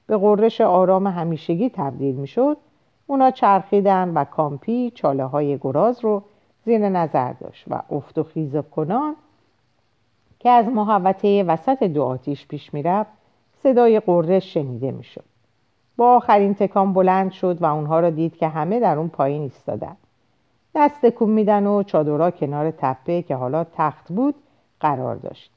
به 0.08 0.18
قررش 0.18 0.62
آرام 0.62 1.08
همیشگی 1.08 1.70
تبدیل 1.70 2.16
می 2.16 2.28
شد 2.28 2.58
اونا 3.08 3.32
چرخیدن 3.32 4.14
و 4.14 4.24
کامپی 4.24 4.92
چاله 4.92 5.26
های 5.26 5.58
گراز 5.58 6.00
رو 6.04 6.24
زیر 6.66 6.90
نظر 6.90 7.34
داشت 7.34 7.66
و 7.68 7.82
افت 7.92 8.18
و 8.18 8.24
خیز 8.24 8.56
کنان 8.58 9.16
که 10.40 10.50
از 10.50 10.68
محوطه 10.68 11.44
وسط 11.44 11.84
دو 11.84 12.04
آتیش 12.04 12.48
پیش 12.48 12.74
می‌رفت 12.74 13.12
صدای 13.64 14.00
قررش 14.00 14.54
شنیده 14.54 14.92
می‌شد. 14.92 15.24
با 15.98 16.16
آخرین 16.16 16.54
تکان 16.54 16.94
بلند 16.94 17.32
شد 17.32 17.62
و 17.62 17.66
اونها 17.66 18.00
را 18.00 18.10
دید 18.10 18.38
که 18.38 18.48
همه 18.48 18.80
در 18.80 18.98
اون 18.98 19.10
پایین 19.10 19.42
ایستادن. 19.42 19.98
دست 20.76 21.02
تکون 21.02 21.30
میدن 21.30 21.68
و 21.68 21.84
چادرها 21.84 22.32
کنار 22.32 22.72
تپه 22.72 23.22
که 23.22 23.36
حالا 23.36 23.64
تخت 23.64 24.12
بود 24.12 24.36
قرار 24.80 25.16
داشت. 25.16 25.52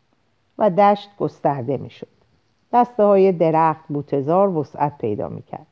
و 0.62 0.70
دشت 0.70 1.11
گسترده 1.18 1.77
می‌شد. 1.77 2.09
دسته 2.72 3.03
های 3.03 3.33
درخت 3.33 3.85
بوتزار 3.88 4.57
وسعت 4.57 4.98
پیدا 4.98 5.29
می‌کرد. 5.29 5.66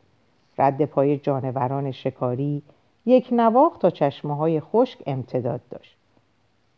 رد 0.59 0.85
پای 0.85 1.19
جانوران 1.19 1.91
شکاری 1.91 2.63
یک 3.07 3.29
نواخ 3.33 3.79
تا 3.79 3.91
چشمه 3.91 4.37
های 4.37 4.61
خشک 4.61 4.99
امتداد 5.07 5.61
داشت. 5.71 5.97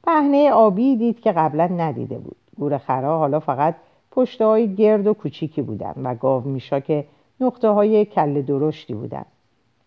پهنه 0.04 0.50
آبی 0.50 0.96
دید 0.96 1.20
که 1.20 1.32
قبلا 1.32 1.66
ندیده 1.66 2.18
بود. 2.18 2.36
گور 2.58 2.78
خرا 2.78 3.18
حالا 3.18 3.40
فقط 3.40 3.74
پشته 4.10 4.44
های 4.44 4.74
گرد 4.74 5.06
و 5.06 5.14
کوچیکی 5.14 5.62
بودن 5.62 5.94
و 5.96 6.14
گاو 6.14 6.44
میشا 6.44 6.80
که 6.80 7.04
نقطه 7.40 7.68
های 7.68 8.04
کل 8.04 8.42
درشتی 8.42 8.94
بودن. 8.94 9.24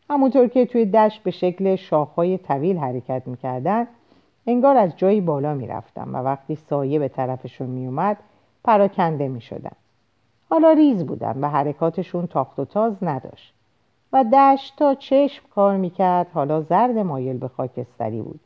همونطور 0.10 0.48
که 0.48 0.66
توی 0.66 0.86
دشت 0.86 1.24
به 1.24 1.32
شکل 1.32 1.76
شاخهای 1.76 2.38
طویل 2.38 2.78
حرکت 2.78 3.22
می‌کردن 3.26 3.88
انگار 4.48 4.78
از 4.78 4.98
جایی 4.98 5.22
بالا 5.22 5.54
می‌رفتن 5.54 6.10
و 6.10 6.16
وقتی 6.16 6.56
سایه 6.56 7.00
به 7.00 7.08
طرفشون 7.08 7.68
میومد 7.68 8.18
پراکنده 8.64 9.28
می‌شدن 9.28 9.76
حالا 10.50 10.72
ریز 10.72 11.06
بودن 11.06 11.44
و 11.44 11.50
حرکاتشون 11.50 12.28
تاخت 12.28 12.60
و 12.60 12.66
تاز 12.66 13.04
نداشت. 13.04 13.54
و 14.14 14.24
دشت 14.24 14.74
تا 14.78 14.96
چشم 14.96 15.44
کار 15.56 15.78
می‌کرد 15.78 16.28
حالا 16.34 16.62
زرد 16.62 16.98
مایل 16.98 17.38
به 17.38 17.48
خاکستری 17.48 18.22
بود. 18.22 18.40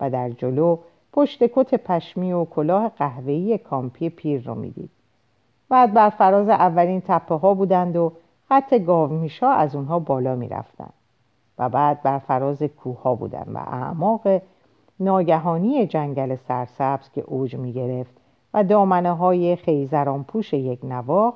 و 0.00 0.10
در 0.10 0.30
جلو 0.30 0.78
پشت 1.12 1.44
کت 1.44 1.74
پشمی 1.74 2.32
و 2.32 2.44
کلاه 2.44 2.88
قهوه‌ای 2.88 3.58
کامپی 3.58 4.10
پیر 4.10 4.42
رو 4.46 4.54
می‌دید. 4.54 4.90
بعد 5.68 5.92
بر 5.94 6.10
فراز 6.10 6.48
اولین 6.48 7.00
تپه 7.00 7.34
ها 7.34 7.54
بودند 7.54 7.96
و 7.96 8.12
خط 8.48 8.74
گاو 8.74 9.12
میشا 9.12 9.50
از 9.50 9.74
اونها 9.74 9.98
بالا 9.98 10.34
می‌رفتند. 10.34 10.92
و 11.58 11.68
بعد 11.68 12.02
بر 12.02 12.18
فراز 12.18 12.62
کوه 12.62 13.02
ها 13.02 13.14
بودند 13.14 13.54
و 13.54 13.58
اعماق 13.58 14.22
ناگهانی 15.00 15.86
جنگل 15.86 16.36
سرسبز 16.36 17.10
که 17.10 17.20
اوج 17.20 17.56
می 17.56 17.72
گرفت 17.72 18.14
و 18.54 18.64
دامنه 18.64 19.12
های 19.12 19.56
خیزران 19.56 20.24
پوش 20.24 20.52
یک 20.52 20.80
نواخ 20.84 21.34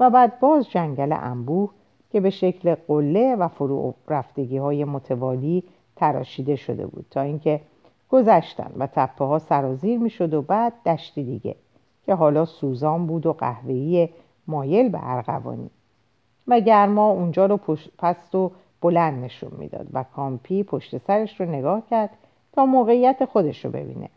و 0.00 0.10
بعد 0.10 0.40
باز 0.40 0.70
جنگل 0.70 1.12
انبوه 1.12 1.70
که 2.10 2.20
به 2.20 2.30
شکل 2.30 2.74
قله 2.74 3.36
و 3.36 3.48
فرو 3.48 3.94
رفتگی 4.08 4.56
های 4.56 4.84
متوالی 4.84 5.64
تراشیده 5.96 6.56
شده 6.56 6.86
بود 6.86 7.06
تا 7.10 7.20
اینکه 7.20 7.60
گذشتن 8.08 8.72
و 8.78 8.86
تپه 8.86 9.24
ها 9.24 9.38
سرازیر 9.38 9.98
می 9.98 10.10
شد 10.10 10.34
و 10.34 10.42
بعد 10.42 10.72
دشتی 10.86 11.24
دیگه 11.24 11.56
که 12.06 12.14
حالا 12.14 12.44
سوزان 12.44 13.06
بود 13.06 13.26
و 13.26 13.32
قهوه‌ای 13.32 14.08
مایل 14.46 14.88
به 14.88 14.98
ارغوانی. 15.02 15.70
و 16.48 16.60
گرما 16.60 17.10
اونجا 17.10 17.46
رو 17.46 17.56
پست 17.98 18.34
و 18.34 18.52
بلند 18.80 19.24
نشون 19.24 19.52
می‌داد 19.58 19.86
و 19.92 20.02
کامپی 20.02 20.62
پشت 20.62 20.98
سرش 20.98 21.40
رو 21.40 21.46
نگاه 21.46 21.82
کرد 21.90 22.10
تا 22.52 22.66
موقعیت 22.66 23.24
خودش 23.24 23.64
رو 23.64 23.70
ببینه. 23.70 24.08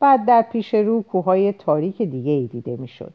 بعد 0.00 0.24
در 0.26 0.42
پیش 0.42 0.74
رو 0.74 1.02
کوههای 1.02 1.52
تاریک 1.52 2.02
دیگه 2.02 2.32
ای 2.32 2.46
دیده 2.46 2.76
می‌شد. 2.76 3.12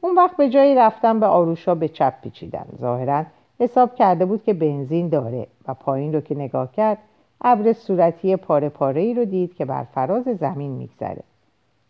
اون 0.00 0.14
وقت 0.14 0.36
به 0.36 0.48
جایی 0.48 0.74
رفتن 0.74 1.20
به 1.20 1.26
آروشا 1.26 1.74
به 1.74 1.88
چپ 1.88 2.20
پیچیدن. 2.22 2.66
ظاهرا 2.80 3.24
حساب 3.60 3.94
کرده 3.94 4.24
بود 4.24 4.44
که 4.44 4.54
بنزین 4.54 5.08
داره 5.08 5.46
و 5.68 5.74
پایین 5.74 6.14
رو 6.14 6.20
که 6.20 6.34
نگاه 6.34 6.72
کرد 6.72 6.98
ابر 7.40 7.72
صورتی 7.72 8.36
پاره 8.36 8.68
پاره 8.68 9.00
ای 9.00 9.14
رو 9.14 9.24
دید 9.24 9.54
که 9.54 9.64
بر 9.64 9.84
فراز 9.84 10.24
زمین 10.24 10.70
میگذره 10.70 11.22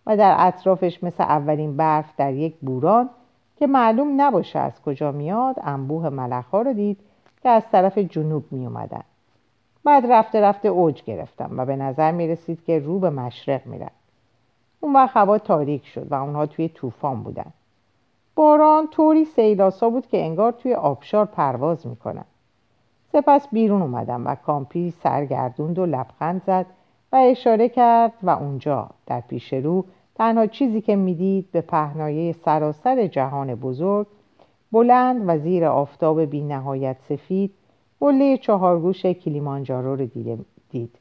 و 0.07 0.17
در 0.17 0.37
اطرافش 0.39 1.05
مثل 1.05 1.23
اولین 1.23 1.77
برف 1.77 2.13
در 2.17 2.33
یک 2.33 2.55
بوران 2.63 3.11
که 3.57 3.67
معلوم 3.67 4.21
نباشه 4.21 4.59
از 4.59 4.83
کجا 4.83 5.13
میاد 5.13 5.57
انبوه 5.63 6.09
ملخها 6.09 6.63
رو 6.63 6.73
دید 6.73 6.99
که 7.43 7.49
از 7.49 7.63
طرف 7.73 7.99
جنوب 7.99 8.45
می 8.51 8.67
اومدن. 8.67 9.03
بعد 9.89 10.13
رفته 10.13 10.41
رفته 10.41 10.69
اوج 10.69 11.03
گرفتم 11.03 11.51
و 11.57 11.65
به 11.65 11.77
نظر 11.77 12.13
می 12.13 12.29
رسید 12.29 12.65
که 12.65 12.79
رو 12.79 12.99
به 12.99 13.11
مشرق 13.11 13.67
میرن. 13.67 13.91
اون 14.81 14.93
وقت 14.93 15.17
هوا 15.17 15.39
تاریک 15.39 15.87
شد 15.87 16.13
و 16.13 16.15
اونها 16.15 16.47
توی 16.47 16.69
طوفان 16.69 17.23
بودن. 17.23 17.53
باران 18.35 18.89
طوری 18.89 19.25
سیلاسا 19.25 19.91
بود 19.91 20.07
که 20.07 20.25
انگار 20.25 20.53
توی 20.53 20.75
آبشار 20.75 21.25
پرواز 21.25 21.87
می‌کنن. 21.87 22.25
سپس 23.13 23.49
بیرون 23.53 23.83
اومدم 23.83 24.27
و 24.27 24.35
کامپی 24.35 24.91
سرگردوند 24.91 25.79
و 25.79 25.87
لبخند 25.87 26.43
زد 26.47 26.67
و 27.13 27.17
اشاره 27.17 27.69
کرد 27.69 28.13
و 28.23 28.31
اونجا 28.31 28.91
در 29.07 29.21
پیش 29.21 29.53
رو 29.53 29.85
تنها 30.15 30.47
چیزی 30.47 30.81
که 30.81 30.97
می‌دید 30.97 31.53
به 31.53 31.61
پهنایه 31.61 32.33
سراسر 32.33 33.07
جهان 33.07 33.55
بزرگ 33.55 34.07
بلند 34.73 35.23
و 35.27 35.39
زیر 35.39 35.65
آفتاب 35.65 36.21
بی 36.21 36.43
نهایت 36.43 36.97
سفید 37.09 37.55
قله 38.01 38.37
چهارگوش 38.37 39.07
کلیمانجارو 39.07 39.97
رو 39.97 40.07
دید 40.71 40.99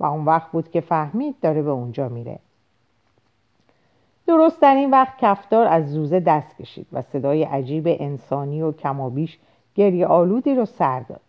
و 0.00 0.04
اون 0.04 0.24
وقت 0.24 0.50
بود 0.50 0.70
که 0.70 0.80
فهمید 0.80 1.34
داره 1.40 1.62
به 1.62 1.70
اونجا 1.70 2.08
میره. 2.08 2.38
درست 4.26 4.62
در 4.62 4.74
این 4.74 4.90
وقت 4.90 5.18
کفتار 5.18 5.66
از 5.66 5.92
زوزه 5.92 6.20
دست 6.20 6.56
کشید 6.56 6.86
و 6.92 7.02
صدای 7.02 7.44
عجیب 7.44 7.84
انسانی 7.86 8.62
و 8.62 8.72
کمابیش 8.72 9.38
گریه 9.74 10.06
آلودی 10.06 10.54
رو 10.54 10.64
سر 10.64 11.00
داد. 11.00 11.20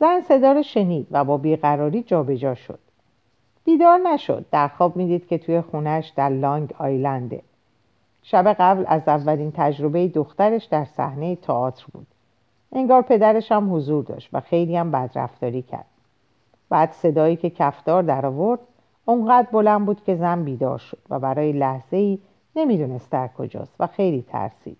زن 0.00 0.20
صدا 0.20 0.52
رو 0.52 0.62
شنید 0.62 1.06
و 1.10 1.24
با 1.24 1.36
بیقراری 1.36 2.02
جابجا 2.02 2.54
شد. 2.54 2.78
بیدار 3.64 3.98
نشد. 3.98 4.44
در 4.50 4.68
خواب 4.68 4.96
می‌دید 4.96 5.26
که 5.26 5.38
توی 5.38 5.60
خونش 5.60 6.08
در 6.16 6.28
لانگ 6.28 6.74
آیلنده. 6.78 7.42
شب 8.22 8.56
قبل 8.58 8.84
از 8.86 9.08
اولین 9.08 9.52
تجربه 9.56 10.08
دخترش 10.08 10.64
در 10.64 10.84
صحنه 10.84 11.36
تئاتر 11.36 11.84
بود. 11.92 12.06
انگار 12.72 13.02
پدرش 13.02 13.52
هم 13.52 13.74
حضور 13.74 14.04
داشت 14.04 14.28
و 14.32 14.40
خیلی 14.40 14.76
هم 14.76 14.90
بدرفتاری 14.90 15.62
کرد. 15.62 15.86
بعد 16.68 16.92
صدایی 16.92 17.36
که 17.36 17.50
کفتار 17.50 18.02
در 18.02 18.26
آورد 18.26 18.60
اونقدر 19.04 19.48
بلند 19.52 19.86
بود 19.86 20.04
که 20.04 20.16
زن 20.16 20.44
بیدار 20.44 20.78
شد 20.78 20.98
و 21.10 21.18
برای 21.18 21.52
لحظه 21.52 21.96
ای 21.96 22.18
نمی‌دونست 22.56 23.10
در 23.10 23.28
کجاست 23.28 23.74
و 23.80 23.86
خیلی 23.86 24.22
ترسید. 24.22 24.76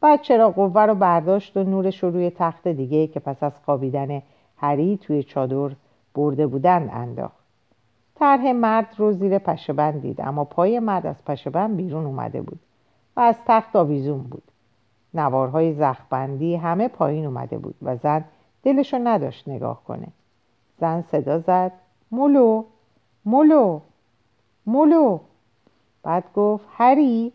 بعد 0.00 0.22
چرا 0.22 0.50
قوه 0.50 0.82
رو 0.82 0.94
برداشت 0.94 1.56
و 1.56 1.64
نورش 1.64 2.02
رو 2.02 2.10
روی 2.10 2.30
تخت 2.30 2.68
دیگه 2.68 3.06
که 3.06 3.20
پس 3.20 3.42
از 3.42 3.52
خوابیدن 3.64 4.22
هری 4.56 4.98
توی 5.02 5.22
چادر 5.22 5.74
برده 6.14 6.46
بودن 6.46 6.90
انداخت. 6.92 7.42
طرح 8.14 8.52
مرد 8.52 8.94
رو 8.98 9.12
زیر 9.12 9.38
پشبند 9.38 10.02
دید 10.02 10.20
اما 10.20 10.44
پای 10.44 10.78
مرد 10.78 11.06
از 11.06 11.24
پشبند 11.24 11.76
بیرون 11.76 12.06
اومده 12.06 12.42
بود 12.42 12.60
و 13.16 13.20
از 13.20 13.36
تخت 13.46 13.76
آویزون 13.76 14.18
بود. 14.18 14.51
نوارهای 15.14 15.74
زخبندی 15.74 16.56
همه 16.56 16.88
پایین 16.88 17.26
اومده 17.26 17.58
بود 17.58 17.74
و 17.82 17.96
زن 17.96 18.24
دلشو 18.62 18.98
نداشت 18.98 19.48
نگاه 19.48 19.84
کنه. 19.84 20.08
زن 20.80 21.02
صدا 21.02 21.38
زد. 21.38 21.72
مولو 22.10 22.64
مولو 23.24 23.80
مولو. 24.66 25.18
بعد 26.02 26.24
گفت 26.34 26.64
هری 26.76 27.32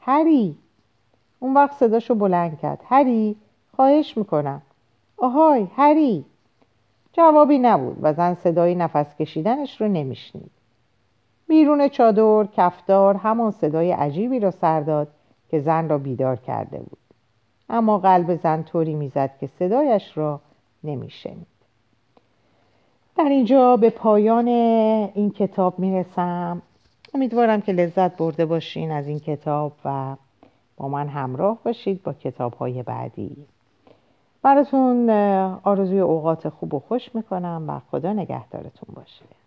هری. 0.00 0.56
اون 1.40 1.54
وقت 1.54 1.72
صداشو 1.72 2.14
بلند 2.14 2.58
کرد. 2.58 2.80
هری 2.88 3.36
خواهش 3.76 4.16
می‌کنم. 4.16 4.62
آهای 5.16 5.68
هری. 5.76 6.24
جوابی 7.12 7.58
نبود 7.58 7.98
و 8.02 8.12
زن 8.12 8.34
صدای 8.34 8.74
نفس 8.74 9.16
کشیدنش 9.16 9.80
رو 9.80 9.88
نمیشنید. 9.88 10.50
بیرون 11.48 11.88
چادر 11.88 12.48
کفتار 12.56 13.14
همان 13.14 13.50
صدای 13.50 13.92
عجیبی 13.92 14.40
را 14.40 14.50
سر 14.50 14.80
داد 14.80 15.08
که 15.48 15.60
زن 15.60 15.88
را 15.88 15.98
بیدار 15.98 16.36
کرده 16.36 16.78
بود. 16.78 16.99
اما 17.70 17.98
قلب 17.98 18.34
زن 18.34 18.62
طوری 18.62 18.94
می‌زد 18.94 19.30
که 19.40 19.46
صدایش 19.58 20.18
را 20.18 20.40
نمیشنید. 20.84 21.46
در 23.16 23.24
اینجا 23.24 23.76
به 23.76 23.90
پایان 23.90 24.48
این 24.48 25.30
کتاب 25.30 25.78
می‌رسم. 25.78 26.62
امیدوارم 27.14 27.60
که 27.60 27.72
لذت 27.72 28.16
برده 28.16 28.46
باشین 28.46 28.90
از 28.90 29.08
این 29.08 29.20
کتاب 29.20 29.72
و 29.84 30.16
با 30.76 30.88
من 30.88 31.08
همراه 31.08 31.58
باشید 31.64 32.02
با 32.02 32.12
کتاب 32.12 32.54
های 32.54 32.82
بعدی. 32.82 33.36
براتون 34.42 35.10
آرزوی 35.64 36.00
اوقات 36.00 36.48
خوب 36.48 36.74
و 36.74 36.78
خوش 36.78 37.14
می‌کنم 37.14 37.64
و 37.68 37.80
خدا 37.90 38.12
نگهدارتون 38.12 38.94
باشه. 38.94 39.39